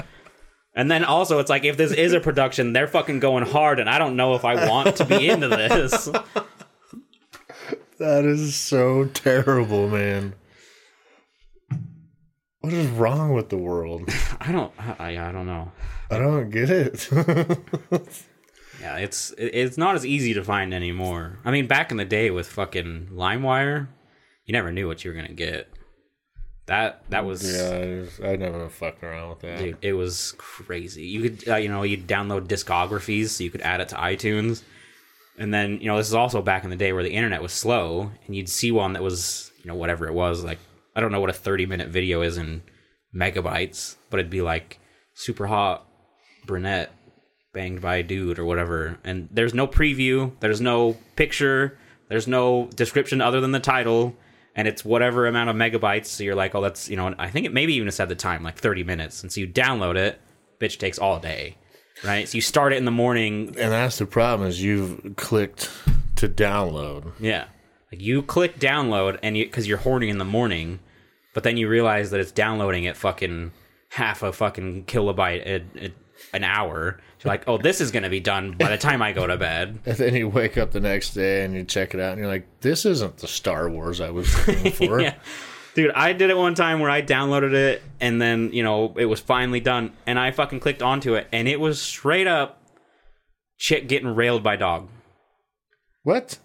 [0.74, 3.88] and then also it's like if this is a production they're fucking going hard and
[3.88, 6.08] i don't know if i want to be into this
[8.00, 10.32] That is so terrible, man.
[12.60, 14.08] What is wrong with the world?
[14.40, 15.70] i don't i, I don't know
[16.10, 17.08] I don't get it.
[18.80, 21.38] Yeah, it's it's not as easy to find anymore.
[21.44, 23.88] I mean, back in the day with fucking LimeWire,
[24.46, 25.68] you never knew what you were gonna get.
[26.66, 29.58] That that was yeah, I, I never fucked around with that.
[29.58, 31.02] dude, it was crazy.
[31.02, 34.62] You could uh, you know you download discographies so you could add it to iTunes,
[35.36, 37.52] and then you know this is also back in the day where the internet was
[37.52, 40.58] slow, and you'd see one that was you know whatever it was like
[40.94, 42.62] I don't know what a thirty minute video is in
[43.14, 44.78] megabytes, but it'd be like
[45.14, 45.86] super hot
[46.46, 46.92] brunette
[47.52, 48.98] banged by a dude or whatever.
[49.04, 51.78] And there's no preview there's no picture
[52.08, 54.16] there's no description other than the title
[54.56, 56.06] and it's whatever amount of megabytes.
[56.06, 58.42] So you're like oh that's you know i think it maybe even said the time
[58.42, 59.22] like 30 minutes.
[59.22, 60.20] And so you download it
[60.60, 61.56] bitch takes all day
[62.04, 62.28] right?
[62.28, 63.48] So you start it in the morning.
[63.58, 65.70] And that's the problem is you've clicked
[66.16, 67.12] to download.
[67.18, 67.46] yeah.
[67.92, 70.78] Like you click download and you because you're horny in the morning
[71.32, 73.52] but then you realize that it's downloading at fucking
[73.90, 75.92] half a fucking kilobyte a, a,
[76.32, 79.26] an hour you're like oh this is gonna be done by the time i go
[79.26, 82.12] to bed And then you wake up the next day and you check it out
[82.12, 85.00] and you're like, this isn't the Star Wars I was looking for.
[85.00, 85.14] yeah.
[85.74, 89.04] Dude, I did it one time where I downloaded it and then, you know, it
[89.06, 92.62] was finally done and I fucking clicked onto it and it was straight up
[93.58, 94.88] chick getting railed by dog.
[96.02, 96.38] What?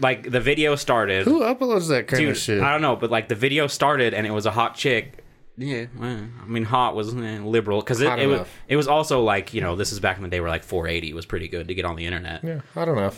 [0.00, 1.24] Like the video started.
[1.26, 2.62] Who uploads that kind Dude, of shit?
[2.62, 5.24] I don't know, but like the video started and it was a hot chick.
[5.58, 8.54] Yeah, well, I mean, hot was eh, liberal because it, Hot it was enough.
[8.68, 11.12] it was also like you know this is back in the day where like 480
[11.12, 12.42] was pretty good to get on the internet.
[12.42, 13.12] yeah, I don't know.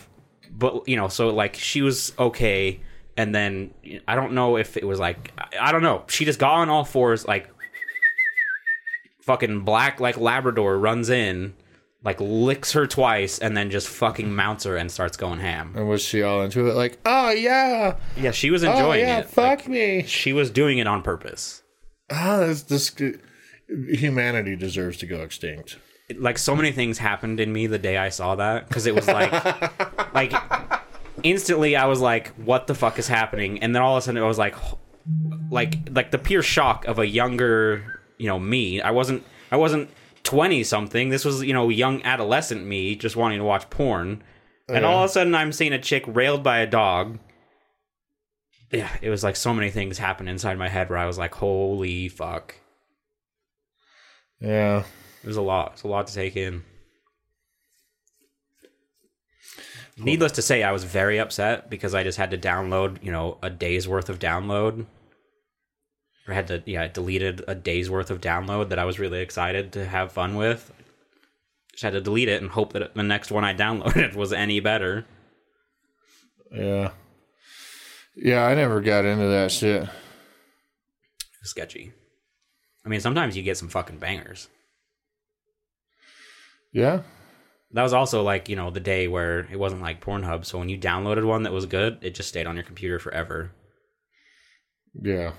[0.50, 2.80] but you know, so like she was okay,
[3.16, 3.72] and then
[4.08, 6.04] I don't know if it was like I, I don't know.
[6.08, 7.50] She just got on all fours, like
[9.20, 11.54] fucking black like Labrador runs in,
[12.02, 15.72] like licks her twice, and then just fucking mounts her and starts going ham.
[15.76, 16.74] And was she all into it?
[16.74, 19.26] Like, oh yeah, Yeah, she was oh enjoying yeah, it.
[19.30, 20.02] fuck Like, me.
[20.06, 21.62] she was doing it on purpose.
[22.10, 22.94] Ah, this, this
[23.68, 25.78] humanity deserves to go extinct.
[26.08, 28.94] It- like so many things happened in me the day I saw that because it
[28.94, 29.32] was like,
[30.14, 30.32] like
[31.22, 34.22] instantly I was like, "What the fuck is happening?" And then all of a sudden
[34.22, 34.54] it was like,
[35.50, 38.80] like, like the pure shock of a younger, you know, me.
[38.82, 39.88] I wasn't, I wasn't
[40.24, 41.08] twenty something.
[41.08, 44.22] This was, you know, young adolescent me just wanting to watch porn,
[44.68, 47.18] and all of a sudden I'm seeing a chick railed by a dog.
[48.74, 51.34] Yeah, it was like so many things happened inside my head where I was like,
[51.34, 52.56] "Holy fuck!"
[54.40, 54.82] Yeah,
[55.22, 55.72] It was a lot.
[55.74, 56.64] It's a lot to take in.
[59.96, 63.38] Needless to say, I was very upset because I just had to download, you know,
[63.42, 64.86] a day's worth of download.
[66.26, 69.20] Or had to, yeah, I deleted a day's worth of download that I was really
[69.20, 70.72] excited to have fun with.
[71.72, 74.58] Just had to delete it and hope that the next one I downloaded was any
[74.58, 75.06] better.
[76.50, 76.90] yeah,
[78.16, 78.44] yeah.
[78.46, 79.88] I never got into that shit.
[81.42, 81.92] Sketchy.
[82.84, 84.48] I mean, sometimes you get some fucking bangers.
[86.72, 87.02] Yeah,
[87.72, 90.44] That was also like, you know, the day where it wasn't like Pornhub.
[90.44, 93.52] So when you downloaded one that was good, it just stayed on your computer forever.
[95.00, 95.32] yeah.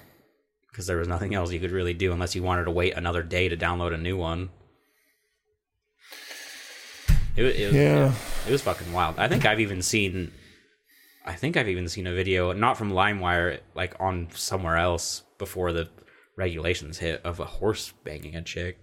[0.70, 3.22] because there was nothing else you could really do unless you wanted to wait another
[3.24, 4.50] day to download a new one.
[7.36, 8.14] It, it was, Yeah.
[8.48, 9.20] it was fucking wild.
[9.20, 10.32] I think I've even seen,
[11.26, 15.74] I think I've even seen a video not from LimeWire, like on somewhere else before
[15.74, 15.90] the
[16.38, 18.78] regulations hit of a horse banging a chick.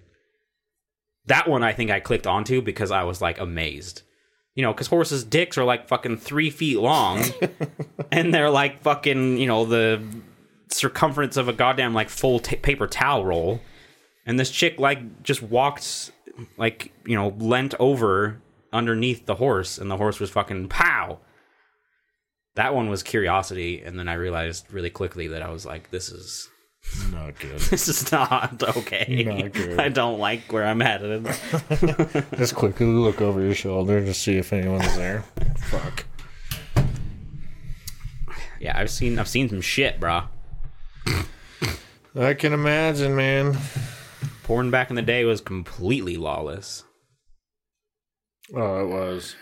[1.26, 4.02] That one I think I clicked onto because I was like amazed.
[4.54, 7.22] You know, because horses' dicks are like fucking three feet long,
[8.10, 10.02] and they're like fucking, you know, the
[10.68, 13.60] circumference of a goddamn like full ta paper towel roll.
[14.26, 16.10] And this chick like just walked,
[16.58, 21.20] like you know, leant over underneath the horse, and the horse was fucking pow.
[22.54, 26.10] That one was curiosity, and then I realized really quickly that I was like, "This
[26.10, 26.48] is
[27.10, 27.58] Not good.
[27.70, 29.24] this is not okay.
[29.24, 29.80] Not good.
[29.80, 31.24] I don't like where I'm headed."
[32.36, 35.24] Just quickly look over your shoulder to see if anyone's there.
[35.70, 36.04] Fuck.
[38.60, 40.28] yeah, I've seen I've seen some shit, brah.
[42.14, 43.56] I can imagine, man.
[44.42, 46.84] Porn back in the day was completely lawless.
[48.54, 49.34] Oh, it was.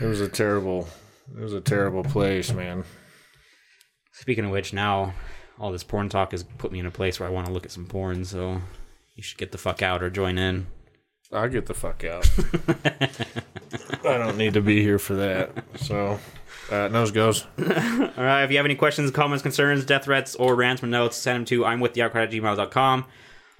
[0.00, 0.88] It was a terrible.
[1.36, 2.84] It was a terrible place, man.
[4.12, 5.14] Speaking of which, now
[5.58, 7.64] all this porn talk has put me in a place where I want to look
[7.64, 8.24] at some porn.
[8.24, 8.60] So
[9.14, 10.66] you should get the fuck out or join in.
[11.32, 12.28] I'll get the fuck out.
[14.04, 15.50] I don't need to be here for that.
[15.76, 16.18] So,
[16.70, 17.44] uh, nose goes.
[17.58, 18.44] All right.
[18.44, 21.44] If you have any questions, comments, concerns, death threats, or rants or notes, send them
[21.46, 23.04] to I'm with the outcry at gmail.com.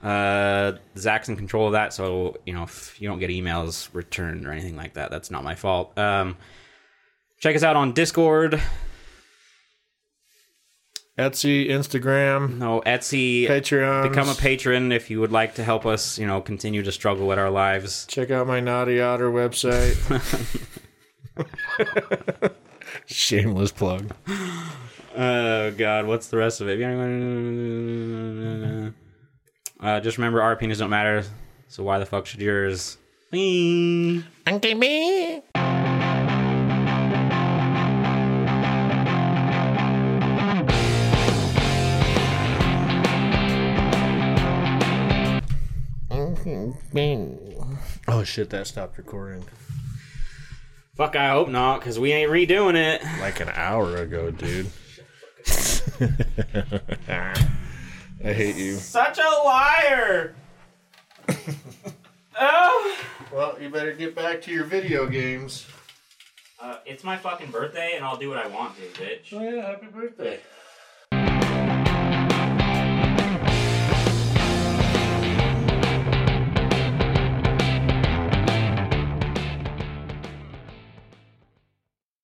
[0.03, 4.47] Uh, Zach's in control of that, so you know if you don't get emails returned
[4.47, 5.97] or anything like that, that's not my fault.
[5.99, 6.37] Um,
[7.39, 8.61] check us out on Discord,
[11.19, 13.49] Etsy, Instagram, no Etsy.
[13.49, 14.09] Patreon.
[14.09, 17.27] Become a patron if you would like to help us, you know, continue to struggle
[17.27, 18.07] with our lives.
[18.07, 19.97] Check out my Naughty Otter website.
[23.07, 24.13] Shameless plug.
[25.17, 26.81] Oh God, what's the rest of it?
[29.81, 31.25] Uh, just remember, our opinions don't matter.
[31.67, 32.97] So why the fuck should yours?
[33.33, 35.43] Uncle me.
[48.19, 49.45] Oh shit, that stopped recording
[50.97, 53.01] Fuck, I hope not, because we ain't redoing it.
[53.21, 54.67] like an hour ago, dude.
[57.09, 58.75] I hate you.
[58.75, 60.35] Such a liar.
[62.41, 62.97] oh.
[63.33, 65.65] Well, you better get back to your video games.
[66.61, 69.33] Uh, it's my fucking birthday, and I'll do what I want to, bitch.
[69.33, 70.41] Oh yeah, happy birthday.